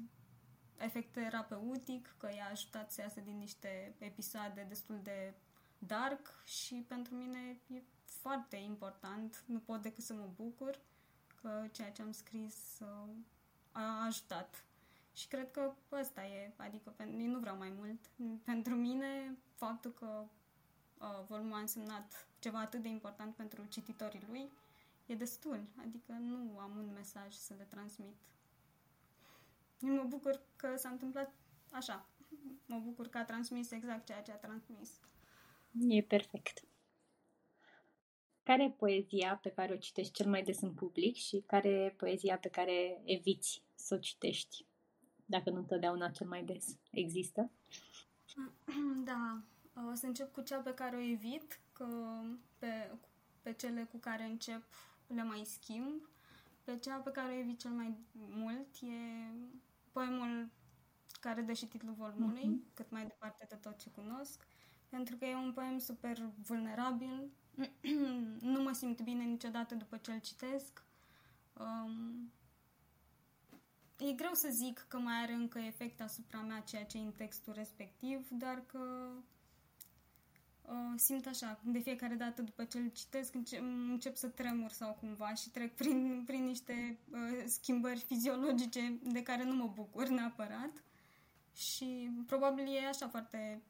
efect 0.78 1.12
terapeutic, 1.12 2.14
că 2.18 2.28
i-a 2.36 2.48
ajutat 2.50 2.92
să 2.92 3.00
iasă 3.00 3.20
din 3.20 3.38
niște 3.38 3.94
episoade 3.98 4.66
destul 4.68 5.00
de 5.02 5.34
dark 5.78 6.42
și 6.44 6.84
pentru 6.88 7.14
mine 7.14 7.58
e 7.66 7.82
foarte 8.04 8.56
important, 8.56 9.42
nu 9.46 9.58
pot 9.58 9.82
decât 9.82 10.04
să 10.04 10.14
mă 10.14 10.28
bucur 10.36 10.78
că 11.40 11.66
ceea 11.72 11.92
ce 11.92 12.02
am 12.02 12.12
scris 12.12 12.78
uh, 12.80 13.08
a 13.72 14.04
ajutat. 14.04 14.64
Și 15.12 15.28
cred 15.28 15.50
că 15.50 15.72
ăsta 15.92 16.24
e, 16.24 16.52
adică 16.56 16.94
nu 17.06 17.38
vreau 17.38 17.56
mai 17.56 17.72
mult. 17.76 18.00
Pentru 18.44 18.74
mine, 18.74 19.36
faptul 19.54 19.92
că 19.92 20.24
uh, 20.98 21.24
volumul 21.26 21.54
a 21.56 21.60
însemnat 21.60 22.26
ceva 22.38 22.58
atât 22.58 22.82
de 22.82 22.88
important 22.88 23.34
pentru 23.34 23.64
cititorii 23.64 24.24
lui, 24.28 24.50
e 25.06 25.14
destul. 25.14 25.60
Adică 25.86 26.12
nu 26.12 26.58
am 26.58 26.76
un 26.76 26.90
mesaj 26.94 27.34
să 27.34 27.54
le 27.58 27.64
transmit. 27.64 28.16
Eu 29.86 29.94
mă 29.94 30.04
bucur 30.08 30.42
că 30.56 30.76
s-a 30.76 30.88
întâmplat 30.88 31.34
așa. 31.70 32.08
Mă 32.66 32.78
bucur 32.78 33.08
că 33.08 33.18
a 33.18 33.24
transmis 33.24 33.70
exact 33.70 34.06
ceea 34.06 34.22
ce 34.22 34.30
a 34.32 34.36
transmis. 34.36 35.00
E 35.88 36.02
perfect. 36.02 36.64
Care 38.42 38.64
e 38.64 38.70
poezia 38.70 39.36
pe 39.42 39.50
care 39.50 39.72
o 39.72 39.76
citești 39.76 40.12
cel 40.12 40.28
mai 40.30 40.42
des 40.42 40.60
în 40.60 40.74
public 40.74 41.14
și 41.14 41.42
care 41.46 41.68
e 41.68 41.94
poezia 41.96 42.38
pe 42.38 42.48
care 42.48 43.00
eviți 43.04 43.62
să 43.74 43.94
o 43.94 43.98
citești? 43.98 44.66
Dacă 45.26 45.50
nu 45.50 45.56
întotdeauna 45.56 46.08
cel 46.08 46.26
mai 46.26 46.44
des. 46.44 46.78
Există? 46.90 47.50
Da. 49.04 49.42
O 49.90 49.94
să 49.94 50.06
încep 50.06 50.32
cu 50.32 50.40
cea 50.40 50.58
pe 50.58 50.74
care 50.74 50.96
o 50.96 51.00
evit, 51.00 51.60
că 51.72 51.86
pe, 52.58 52.90
pe 53.42 53.52
cele 53.52 53.84
cu 53.84 53.98
care 53.98 54.24
încep 54.24 54.62
le 55.06 55.22
mai 55.22 55.44
schimb. 55.44 56.08
Pe 56.64 56.78
cea 56.78 56.96
pe 56.96 57.10
care 57.10 57.32
o 57.32 57.38
evit 57.38 57.58
cel 57.58 57.70
mai 57.70 57.94
mult 58.12 58.68
e 58.82 59.28
poemul 59.94 60.50
care 61.20 61.42
dă 61.42 61.52
și 61.52 61.66
titlul 61.66 61.94
volumului, 61.94 62.44
mm-hmm. 62.44 62.74
cât 62.74 62.90
mai 62.90 63.06
departe 63.06 63.46
de 63.48 63.54
tot 63.54 63.78
ce 63.78 63.90
cunosc, 63.90 64.46
pentru 64.88 65.16
că 65.16 65.24
e 65.24 65.34
un 65.34 65.52
poem 65.52 65.78
super 65.78 66.30
vulnerabil, 66.46 67.30
nu 68.52 68.62
mă 68.62 68.72
simt 68.72 69.00
bine 69.00 69.24
niciodată 69.24 69.74
după 69.74 69.96
ce 69.96 70.12
îl 70.12 70.20
citesc. 70.20 70.84
Um, 71.52 72.32
e 73.98 74.12
greu 74.12 74.32
să 74.32 74.48
zic 74.50 74.84
că 74.88 74.98
mai 74.98 75.22
are 75.22 75.32
încă 75.32 75.58
efect 75.58 76.00
asupra 76.00 76.40
mea 76.40 76.60
ceea 76.60 76.84
ce 76.84 76.98
e 76.98 77.00
în 77.00 77.12
textul 77.12 77.52
respectiv, 77.52 78.28
dar 78.28 78.62
că 78.66 79.08
uh, 79.16 79.22
simt 80.96 81.26
așa, 81.26 81.60
de 81.64 81.78
fiecare 81.78 82.14
dată 82.14 82.42
după 82.42 82.64
ce 82.64 82.78
îl 82.78 82.88
citesc 82.88 83.34
încep, 83.34 83.60
încep 83.88 84.16
să 84.16 84.28
tremur 84.28 84.70
sau 84.70 84.96
cumva 85.00 85.34
și 85.34 85.50
trec 85.50 85.74
prin, 85.74 86.22
prin 86.26 86.44
niște 86.44 86.98
uh, 87.12 87.44
schimbări 87.46 88.00
fiziologice 88.00 88.98
de 89.02 89.22
care 89.22 89.44
nu 89.44 89.54
mă 89.54 89.70
bucur 89.74 90.08
neapărat. 90.08 90.82
Și 91.52 92.10
probabil 92.26 92.66
e 92.66 92.86
așa 92.86 93.08
foarte 93.08 93.62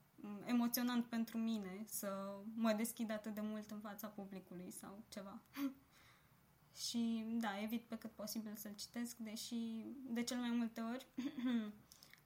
emoționant 0.44 1.04
pentru 1.04 1.38
mine 1.38 1.84
să 1.86 2.36
mă 2.54 2.72
deschid 2.72 3.10
atât 3.10 3.34
de 3.34 3.40
mult 3.40 3.70
în 3.70 3.78
fața 3.78 4.06
publicului 4.06 4.70
sau 4.70 5.02
ceva. 5.08 5.40
și 6.88 7.24
da, 7.40 7.62
evit 7.62 7.82
pe 7.82 7.98
cât 7.98 8.10
posibil 8.10 8.54
să-l 8.56 8.74
citesc, 8.74 9.16
deși 9.16 9.84
de 10.10 10.22
cel 10.22 10.38
mai 10.38 10.50
multe 10.50 10.80
ori, 10.80 11.06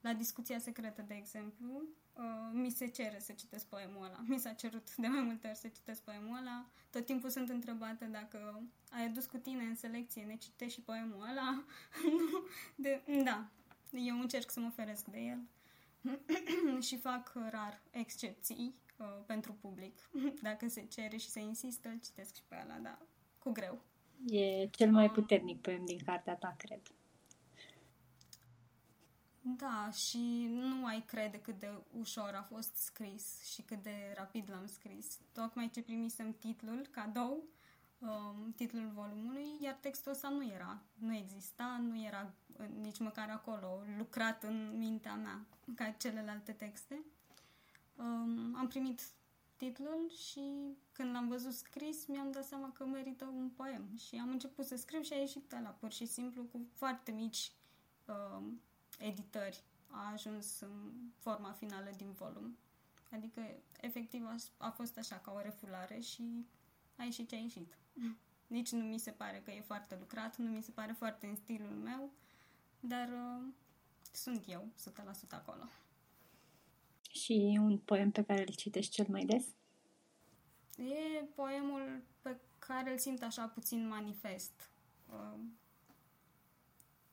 la 0.01 0.13
discuția 0.13 0.59
secretă, 0.59 1.01
de 1.01 1.13
exemplu, 1.13 1.81
uh, 2.19 2.49
mi 2.51 2.69
se 2.69 2.87
cere 2.87 3.19
să 3.19 3.33
citesc 3.33 3.65
poemul 3.65 4.03
ăla. 4.03 4.19
Mi 4.27 4.39
s-a 4.39 4.53
cerut 4.53 4.95
de 4.95 5.07
mai 5.07 5.21
multe 5.21 5.47
ori 5.47 5.57
să 5.57 5.67
citesc 5.67 6.01
poemul 6.01 6.37
ăla. 6.37 6.65
Tot 6.89 7.05
timpul 7.05 7.29
sunt 7.29 7.49
întrebată 7.49 8.05
dacă 8.05 8.61
ai 8.91 9.05
adus 9.05 9.25
cu 9.25 9.37
tine 9.37 9.63
în 9.63 9.75
selecție, 9.75 10.23
ne 10.23 10.35
citești 10.35 10.73
și 10.79 10.85
poemul 10.85 11.25
ăla. 11.29 11.63
de, 12.85 13.01
da, 13.23 13.47
eu 13.91 14.19
încerc 14.19 14.51
să 14.51 14.59
mă 14.59 14.69
feresc 14.69 15.05
de 15.05 15.19
el. 15.19 15.39
și 16.87 16.97
fac 16.97 17.33
rar 17.49 17.81
excepții 17.91 18.75
uh, 18.97 19.05
pentru 19.25 19.57
public. 19.61 20.09
Dacă 20.41 20.67
se 20.67 20.85
cere 20.85 21.17
și 21.17 21.29
se 21.29 21.39
insistă, 21.39 21.89
îl 21.89 21.99
citesc 22.03 22.35
și 22.35 22.43
pe 22.47 22.55
ăla, 22.63 22.77
dar 22.79 22.99
cu 23.39 23.51
greu. 23.51 23.81
E 24.27 24.67
cel 24.67 24.91
mai 24.91 25.11
puternic 25.11 25.61
poem 25.61 25.85
din 25.85 25.97
cartea 26.05 26.35
ta, 26.35 26.55
cred. 26.57 26.81
Da, 29.57 29.89
și 29.91 30.47
nu 30.49 30.85
ai 30.85 31.03
crede 31.05 31.41
cât 31.41 31.59
de 31.59 31.71
ușor 31.99 32.33
a 32.33 32.41
fost 32.41 32.75
scris 32.75 33.43
și 33.53 33.61
cât 33.61 33.83
de 33.83 34.13
rapid 34.15 34.49
l-am 34.49 34.65
scris. 34.67 35.17
Tocmai 35.33 35.69
ce 35.69 35.81
primisem 35.81 36.33
titlul, 36.33 36.87
cadou, 36.91 37.43
um, 37.99 38.53
titlul 38.55 38.91
volumului, 38.93 39.57
iar 39.61 39.77
textul 39.79 40.11
ăsta 40.11 40.29
nu 40.29 40.45
era, 40.45 40.81
nu 40.93 41.15
exista, 41.15 41.81
nu 41.81 42.03
era 42.03 42.33
nici 42.81 42.99
măcar 42.99 43.29
acolo, 43.29 43.83
lucrat 43.97 44.43
în 44.43 44.77
mintea 44.77 45.15
mea, 45.15 45.45
ca 45.75 45.89
celelalte 45.89 46.51
texte. 46.51 46.99
Um, 47.95 48.55
am 48.55 48.67
primit 48.67 49.01
titlul 49.55 50.11
și 50.29 50.75
când 50.91 51.13
l-am 51.13 51.27
văzut 51.27 51.53
scris, 51.53 52.05
mi-am 52.05 52.31
dat 52.31 52.45
seama 52.45 52.71
că 52.71 52.85
merită 52.85 53.25
un 53.25 53.49
poem 53.49 53.89
și 53.97 54.15
am 54.15 54.29
început 54.29 54.65
să 54.65 54.75
scriu 54.75 55.01
și 55.01 55.13
a 55.13 55.17
ieșit 55.19 55.51
la 55.51 55.69
pur 55.69 55.91
și 55.91 56.05
simplu, 56.05 56.43
cu 56.43 56.67
foarte 56.73 57.11
mici 57.11 57.51
um, 58.05 58.61
editări, 58.99 59.63
a 59.87 60.11
ajuns 60.11 60.59
în 60.59 60.91
forma 61.17 61.51
finală 61.51 61.89
din 61.97 62.11
volum. 62.11 62.57
Adică, 63.11 63.41
efectiv, 63.81 64.25
a, 64.25 64.35
a 64.57 64.69
fost 64.69 64.97
așa, 64.97 65.15
ca 65.15 65.31
o 65.31 65.41
refulare 65.41 65.99
și 65.99 66.45
a 66.95 67.03
ieșit 67.03 67.27
ce 67.27 67.35
a 67.35 67.39
ieșit. 67.39 67.77
Nici 68.47 68.71
nu 68.71 68.83
mi 68.83 68.97
se 68.97 69.11
pare 69.11 69.41
că 69.45 69.51
e 69.51 69.61
foarte 69.61 69.97
lucrat, 69.99 70.37
nu 70.37 70.49
mi 70.49 70.61
se 70.61 70.71
pare 70.71 70.91
foarte 70.91 71.27
în 71.27 71.35
stilul 71.35 71.75
meu, 71.75 72.11
dar 72.79 73.07
uh, 73.07 73.53
sunt 74.11 74.43
eu 74.47 74.67
100% 75.27 75.29
acolo. 75.29 75.69
Și 77.11 77.57
un 77.61 77.77
poem 77.77 78.11
pe 78.11 78.23
care 78.23 78.41
îl 78.41 78.53
citești 78.53 78.91
cel 78.91 79.05
mai 79.09 79.25
des? 79.25 79.45
E 80.77 81.23
poemul 81.35 82.01
pe 82.21 82.39
care 82.59 82.91
îl 82.91 82.97
simt 82.97 83.21
așa 83.21 83.47
puțin 83.47 83.87
manifest. 83.87 84.69
Uh, 85.05 85.39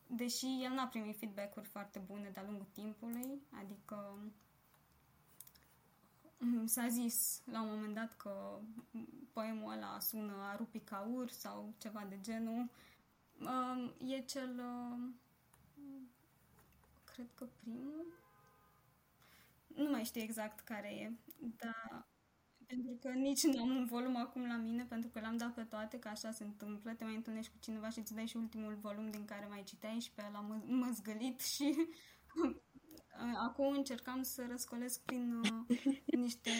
deși 0.07 0.47
el 0.63 0.73
n-a 0.73 0.87
primit 0.87 1.19
feedback-uri 1.19 1.67
foarte 1.67 1.99
bune 1.99 2.31
de-a 2.31 2.43
lungul 2.43 2.67
timpului, 2.73 3.43
adică 3.61 4.19
mm, 6.39 6.67
s-a 6.67 6.89
zis 6.89 7.43
la 7.45 7.63
un 7.63 7.69
moment 7.69 7.95
dat 7.95 8.17
că 8.17 8.59
poemul 9.33 9.73
ăla 9.73 9.99
sună 10.01 10.33
a 10.33 10.57
rupi 10.57 10.79
caur 10.79 11.29
sau 11.31 11.75
ceva 11.79 12.05
de 12.09 12.19
genul. 12.21 12.71
Uh, 13.41 14.11
e 14.11 14.21
cel, 14.21 14.59
uh, 14.59 15.09
cred 17.05 17.27
că 17.35 17.47
primul, 17.61 18.07
nu 19.67 19.91
mai 19.91 20.05
știu 20.05 20.21
exact 20.21 20.61
care 20.61 20.89
e, 20.89 21.13
dar 21.39 22.07
pentru 22.67 22.97
că 23.01 23.09
nici 23.09 23.43
nu 23.43 23.63
am 23.63 23.77
un 23.77 23.85
volum 23.85 24.17
acum 24.17 24.47
la 24.47 24.57
mine, 24.57 24.85
pentru 24.85 25.11
că 25.11 25.21
l-am 25.21 25.37
dat 25.37 25.55
pe 25.55 25.63
toate, 25.63 25.99
că 25.99 26.09
așa 26.09 26.31
se 26.31 26.45
întâmplă. 26.45 26.93
Te 26.93 27.05
mai 27.05 27.15
întâlnești 27.15 27.53
cu 27.53 27.59
cineva 27.61 27.89
și 27.89 27.99
îți 27.99 28.15
dai 28.15 28.27
și 28.27 28.37
ultimul 28.37 28.75
volum 28.75 29.11
din 29.11 29.25
care 29.25 29.47
mai 29.47 29.63
citeai 29.63 29.99
și 30.01 30.13
pe 30.13 30.25
ăla 30.29 30.41
mă, 30.41 30.63
mă 30.67 30.91
zgălit 30.95 31.41
și 31.41 31.75
acum 33.47 33.73
încercam 33.73 34.23
să 34.23 34.47
răscolesc 34.49 35.03
prin 35.03 35.35
uh, 35.35 35.79
niște 36.07 36.51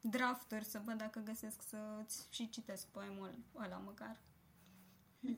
drafturi 0.00 0.64
să 0.64 0.80
văd 0.84 0.98
dacă 0.98 1.20
găsesc 1.20 1.62
să 1.62 2.04
și 2.30 2.48
citesc 2.48 2.86
poemul 2.88 3.38
ăla 3.56 3.76
măcar. 3.76 4.20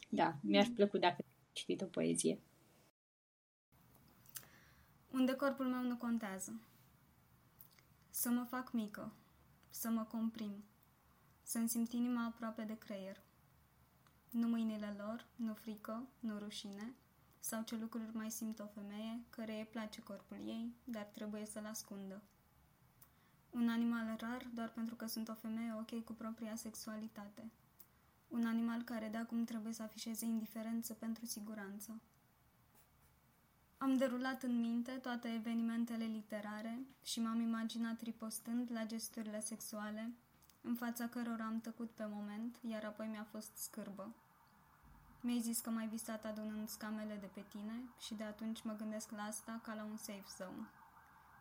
Da, 0.08 0.38
mi-aș 0.42 0.68
plăcut 0.68 1.00
dacă 1.00 1.24
citit 1.52 1.80
o 1.80 1.86
poezie. 1.86 2.40
Unde 5.10 5.34
corpul 5.34 5.66
meu 5.66 5.82
nu 5.82 5.96
contează. 5.96 6.60
Să 8.10 8.30
mă 8.30 8.44
fac 8.44 8.72
mică, 8.72 9.12
să 9.72 9.88
mă 9.88 10.02
comprim, 10.04 10.64
să-mi 11.42 11.68
simt 11.68 11.92
inima 11.92 12.24
aproape 12.24 12.62
de 12.62 12.78
creier. 12.78 13.20
Nu 14.30 14.48
mâinile 14.48 14.94
lor, 14.98 15.26
nu 15.36 15.54
frică, 15.54 16.06
nu 16.20 16.38
rușine, 16.38 16.94
sau 17.40 17.62
ce 17.62 17.76
lucruri 17.76 18.16
mai 18.16 18.30
simt 18.30 18.58
o 18.58 18.66
femeie 18.66 19.20
care 19.30 19.58
îi 19.58 19.64
place 19.70 20.02
corpul 20.02 20.36
ei, 20.46 20.74
dar 20.84 21.02
trebuie 21.04 21.46
să-l 21.46 21.64
ascundă. 21.66 22.22
Un 23.50 23.68
animal 23.68 24.16
rar 24.18 24.46
doar 24.54 24.68
pentru 24.68 24.94
că 24.94 25.06
sunt 25.06 25.28
o 25.28 25.34
femeie 25.34 25.74
ok 25.80 26.04
cu 26.04 26.12
propria 26.12 26.56
sexualitate. 26.56 27.50
Un 28.28 28.46
animal 28.46 28.82
care 28.82 29.08
de 29.08 29.16
acum 29.16 29.44
trebuie 29.44 29.72
să 29.72 29.82
afișeze 29.82 30.24
indiferență 30.24 30.94
pentru 30.94 31.26
siguranță. 31.26 32.00
Am 33.82 33.96
derulat 33.96 34.42
în 34.42 34.60
minte 34.60 34.92
toate 34.92 35.28
evenimentele 35.28 36.04
literare 36.04 36.78
și 37.02 37.20
m-am 37.20 37.40
imaginat 37.40 38.02
ripostând 38.02 38.70
la 38.72 38.86
gesturile 38.86 39.40
sexuale, 39.40 40.12
în 40.60 40.74
fața 40.74 41.06
cărora 41.06 41.44
am 41.44 41.60
tăcut 41.60 41.90
pe 41.90 42.06
moment, 42.10 42.56
iar 42.60 42.84
apoi 42.84 43.06
mi-a 43.06 43.26
fost 43.30 43.56
scârbă. 43.56 44.14
Mi-ai 45.20 45.40
zis 45.40 45.60
că 45.60 45.70
m-ai 45.70 45.88
visat 45.88 46.24
adunând 46.24 46.68
scamele 46.68 47.14
de 47.20 47.30
pe 47.34 47.44
tine 47.48 47.82
și 47.98 48.14
de 48.14 48.24
atunci 48.24 48.62
mă 48.62 48.72
gândesc 48.78 49.10
la 49.10 49.22
asta 49.22 49.60
ca 49.62 49.74
la 49.74 49.84
un 49.84 49.96
safe 49.96 50.32
zone. 50.36 50.66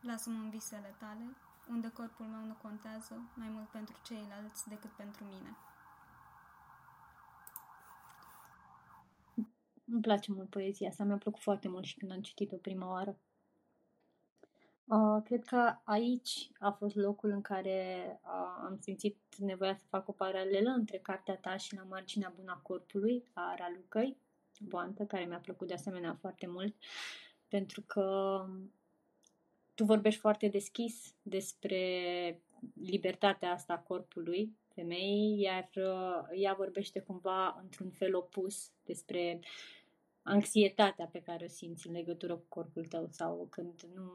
Lasă-mă 0.02 0.38
în 0.38 0.50
visele 0.50 0.96
tale, 0.98 1.26
unde 1.70 1.90
corpul 1.90 2.26
meu 2.26 2.46
nu 2.46 2.54
contează 2.62 3.22
mai 3.34 3.50
mult 3.50 3.68
pentru 3.68 3.96
ceilalți 4.04 4.68
decât 4.68 4.92
pentru 4.92 5.24
mine. 5.24 5.56
Îmi 9.92 10.02
place 10.02 10.32
mult 10.32 10.50
poezia 10.50 10.88
asta, 10.88 11.04
mi-a 11.04 11.18
plăcut 11.18 11.42
foarte 11.42 11.68
mult 11.68 11.84
și 11.84 11.98
când 11.98 12.12
am 12.12 12.22
citit-o 12.22 12.56
prima 12.56 12.90
oară. 12.90 13.18
Uh, 14.86 15.22
cred 15.24 15.44
că 15.44 15.76
aici 15.84 16.52
a 16.60 16.72
fost 16.72 16.96
locul 16.96 17.30
în 17.30 17.42
care 17.42 18.06
uh, 18.24 18.64
am 18.66 18.78
simțit 18.82 19.18
nevoia 19.38 19.76
să 19.76 19.84
fac 19.90 20.08
o 20.08 20.12
paralelă 20.12 20.70
între 20.70 20.98
cartea 20.98 21.36
ta 21.36 21.58
și 21.58 21.76
La 21.76 21.84
marginea 21.84 22.34
buna 22.36 22.58
corpului 22.58 23.24
a 23.34 23.56
Ralucăi, 23.58 24.18
Boantă, 24.60 25.06
care 25.06 25.26
mi-a 25.26 25.40
plăcut 25.40 25.68
de 25.68 25.74
asemenea 25.74 26.18
foarte 26.20 26.48
mult, 26.48 26.76
pentru 27.48 27.82
că 27.82 28.46
tu 29.74 29.84
vorbești 29.84 30.20
foarte 30.20 30.48
deschis 30.48 31.16
despre 31.22 32.42
libertatea 32.74 33.52
asta 33.52 33.74
a 33.74 33.80
corpului 33.80 34.56
femeii, 34.74 35.42
iar 35.42 35.70
uh, 35.76 36.40
ea 36.40 36.54
vorbește 36.54 37.00
cumva 37.00 37.60
într-un 37.62 37.90
fel 37.90 38.16
opus 38.16 38.72
despre 38.84 39.40
anxietatea 40.24 41.06
pe 41.06 41.22
care 41.22 41.46
o 41.46 41.48
simți 41.48 41.88
în 41.88 41.94
legătură 41.94 42.36
cu 42.36 42.46
corpul 42.48 42.86
tău 42.86 43.08
sau 43.12 43.48
când 43.50 43.82
nu 43.94 44.12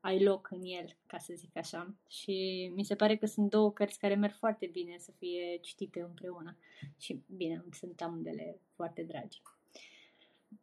ai 0.00 0.22
loc 0.22 0.48
în 0.50 0.62
el, 0.62 0.96
ca 1.06 1.18
să 1.18 1.32
zic 1.36 1.56
așa. 1.56 1.94
Și 2.06 2.70
mi 2.74 2.84
se 2.84 2.94
pare 2.94 3.16
că 3.16 3.26
sunt 3.26 3.50
două 3.50 3.72
cărți 3.72 3.98
care 3.98 4.14
merg 4.14 4.34
foarte 4.34 4.66
bine 4.66 4.96
să 4.98 5.12
fie 5.18 5.58
citite 5.60 6.00
împreună. 6.00 6.56
Și 6.98 7.22
bine, 7.26 7.64
sunt 7.72 8.00
amândele 8.00 8.60
foarte 8.74 9.02
dragi. 9.02 9.42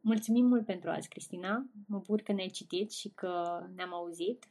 Mulțumim 0.01 0.45
mult 0.45 0.65
pentru 0.65 0.89
azi, 0.89 1.07
Cristina. 1.07 1.65
Mă 1.87 1.97
bucur 1.97 2.21
că 2.21 2.31
ne-ai 2.31 2.49
citit 2.49 2.91
și 2.91 3.09
că 3.09 3.63
ne-am 3.75 3.93
auzit. 3.93 4.47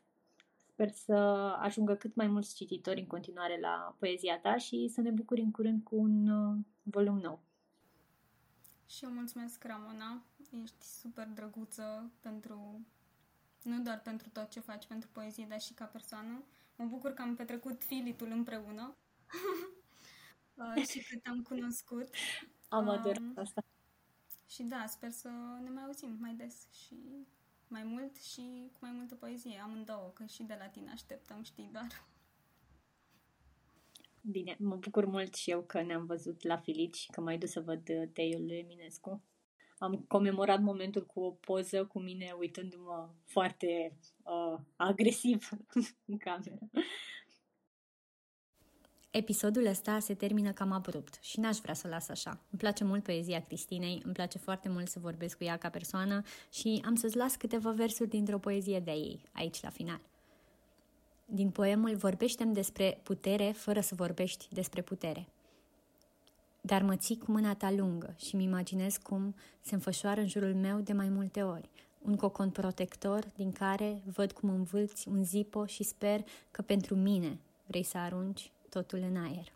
Sper 0.72 0.91
să 0.91 1.12
ajungă 1.59 1.95
cât 1.95 2.14
mai 2.14 2.27
mulți 2.27 2.55
cititori 2.55 3.01
în 3.01 3.07
continuare 3.07 3.59
la 3.61 3.97
poezia 3.99 4.39
ta 4.39 4.57
și 4.57 4.89
să 4.89 5.01
ne 5.01 5.11
bucuri 5.11 5.41
în 5.41 5.51
curând 5.51 5.83
cu 5.83 5.97
un 5.97 6.29
uh, 6.29 6.57
volum 6.83 7.18
nou. 7.18 7.41
Și 8.87 9.05
eu 9.05 9.11
mulțumesc, 9.11 9.64
Ramona. 9.64 10.22
Ești 10.62 10.84
super 10.84 11.28
drăguță 11.28 12.11
pentru 12.20 12.87
nu 13.62 13.82
doar 13.82 14.01
pentru 14.01 14.28
tot 14.28 14.51
ce 14.51 14.61
faci 14.61 14.87
pentru 14.87 15.09
poezie, 15.12 15.47
dar 15.49 15.61
și 15.61 15.72
ca 15.72 15.84
persoană. 15.84 16.43
Mă 16.76 16.84
bucur 16.84 17.11
că 17.11 17.22
am 17.22 17.34
petrecut 17.34 17.82
filitul 17.82 18.30
împreună 18.30 18.97
uh, 20.76 20.87
și 20.89 21.05
că 21.09 21.18
te-am 21.22 21.43
cunoscut. 21.43 22.09
Am 22.68 22.89
adorat 22.89 23.18
um, 23.18 23.32
asta. 23.37 23.64
Și 24.47 24.62
da, 24.62 24.84
sper 24.87 25.11
să 25.11 25.28
ne 25.62 25.70
mai 25.70 25.82
auzim 25.82 26.16
mai 26.20 26.34
des 26.34 26.66
și 26.72 27.26
mai 27.68 27.82
mult 27.82 28.16
și 28.16 28.70
cu 28.72 28.78
mai 28.80 28.91
multă 28.91 29.14
poezie, 29.14 29.61
amândouă, 29.61 30.11
că 30.14 30.24
și 30.24 30.43
de 30.43 30.57
la 30.59 30.66
tine 30.66 30.91
așteptăm, 30.91 31.43
știi, 31.43 31.68
doar. 31.72 32.05
Bine, 34.31 34.57
mă 34.59 34.77
bucur 34.77 35.05
mult 35.05 35.35
și 35.35 35.51
eu 35.51 35.62
că 35.62 35.83
ne-am 35.83 36.07
văzut 36.07 36.43
la 36.43 36.57
Filit 36.57 36.95
și 36.95 37.11
că 37.11 37.20
m-ai 37.20 37.39
dus 37.39 37.51
să 37.51 37.61
văd 37.61 37.89
uh, 37.89 38.09
Teiul 38.12 38.51
Eminescu. 38.51 39.22
Am 39.79 40.05
comemorat 40.09 40.61
momentul 40.61 41.07
cu 41.07 41.20
o 41.20 41.31
poză 41.31 41.85
cu 41.85 42.01
mine 42.01 42.35
uitându-mă 42.39 43.09
foarte 43.24 43.99
uh, 44.22 44.61
agresiv 44.77 45.49
în 46.11 46.16
cameră. 46.16 46.59
Episodul 49.11 49.66
ăsta 49.66 49.99
se 49.99 50.14
termină 50.14 50.53
cam 50.53 50.72
abrupt 50.72 51.18
și 51.20 51.41
n-aș 51.41 51.57
vrea 51.57 51.74
să 51.74 51.87
o 51.87 51.91
las 51.91 52.09
așa. 52.09 52.31
Îmi 52.31 52.61
place 52.61 52.85
mult 52.85 53.03
poezia 53.03 53.45
Cristinei, 53.45 54.01
îmi 54.05 54.14
place 54.14 54.39
foarte 54.39 54.68
mult 54.68 54.89
să 54.89 54.99
vorbesc 54.99 55.37
cu 55.37 55.45
ea 55.45 55.57
ca 55.57 55.70
persoană 55.70 56.22
și 56.51 56.83
am 56.85 56.95
să-ți 56.95 57.16
las 57.16 57.37
câteva 57.37 57.70
versuri 57.70 58.09
dintr-o 58.09 58.39
poezie 58.39 58.81
de 58.81 58.91
ei, 58.91 59.22
aici 59.33 59.62
la 59.62 59.70
final. 59.70 60.01
Din 61.29 61.51
poemul 61.51 61.97
vorbește 61.97 62.45
despre 62.45 63.01
putere 63.03 63.51
fără 63.51 63.81
să 63.81 63.95
vorbești 63.95 64.49
despre 64.51 64.83
putere. 64.83 65.29
Dar 66.61 66.83
mă 66.83 66.97
ții 66.97 67.18
cu 67.18 67.31
mâna 67.31 67.55
ta 67.55 67.70
lungă 67.70 68.14
și 68.16 68.35
îmi 68.35 68.45
imaginez 68.45 68.97
cum 68.97 69.35
se 69.61 69.74
înfășoară 69.74 70.20
în 70.20 70.29
jurul 70.29 70.55
meu 70.55 70.81
de 70.81 70.93
mai 70.93 71.09
multe 71.09 71.43
ori. 71.43 71.68
Un 72.03 72.16
cocon 72.16 72.51
protector 72.51 73.31
din 73.35 73.53
care 73.53 74.03
văd 74.05 74.33
cum 74.33 74.49
învâlți 74.49 75.09
un 75.09 75.24
zipo 75.24 75.66
și 75.66 75.83
sper 75.83 76.24
că 76.51 76.62
pentru 76.62 76.95
mine 76.95 77.39
vrei 77.66 77.83
să 77.83 77.99
arunci 77.99 78.51
totul 78.68 78.99
în 78.99 79.16
aer. 79.16 79.53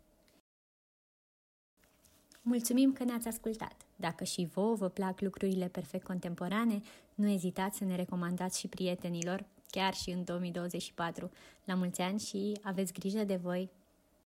Mulțumim 2.42 2.92
că 2.92 3.04
ne-ați 3.04 3.28
ascultat! 3.28 3.76
Dacă 3.96 4.24
și 4.24 4.48
vouă 4.52 4.74
vă 4.74 4.88
plac 4.88 5.20
lucrurile 5.20 5.68
perfect 5.68 6.04
contemporane, 6.04 6.80
nu 7.14 7.28
ezitați 7.28 7.78
să 7.78 7.84
ne 7.84 7.96
recomandați 7.96 8.58
și 8.58 8.68
prietenilor, 8.68 9.44
chiar 9.70 9.94
și 9.94 10.10
în 10.10 10.24
2024. 10.24 11.30
La 11.64 11.74
mulți 11.74 12.00
ani 12.00 12.20
și 12.20 12.58
aveți 12.62 12.92
grijă 12.92 13.24
de 13.24 13.36
voi! 13.36 13.79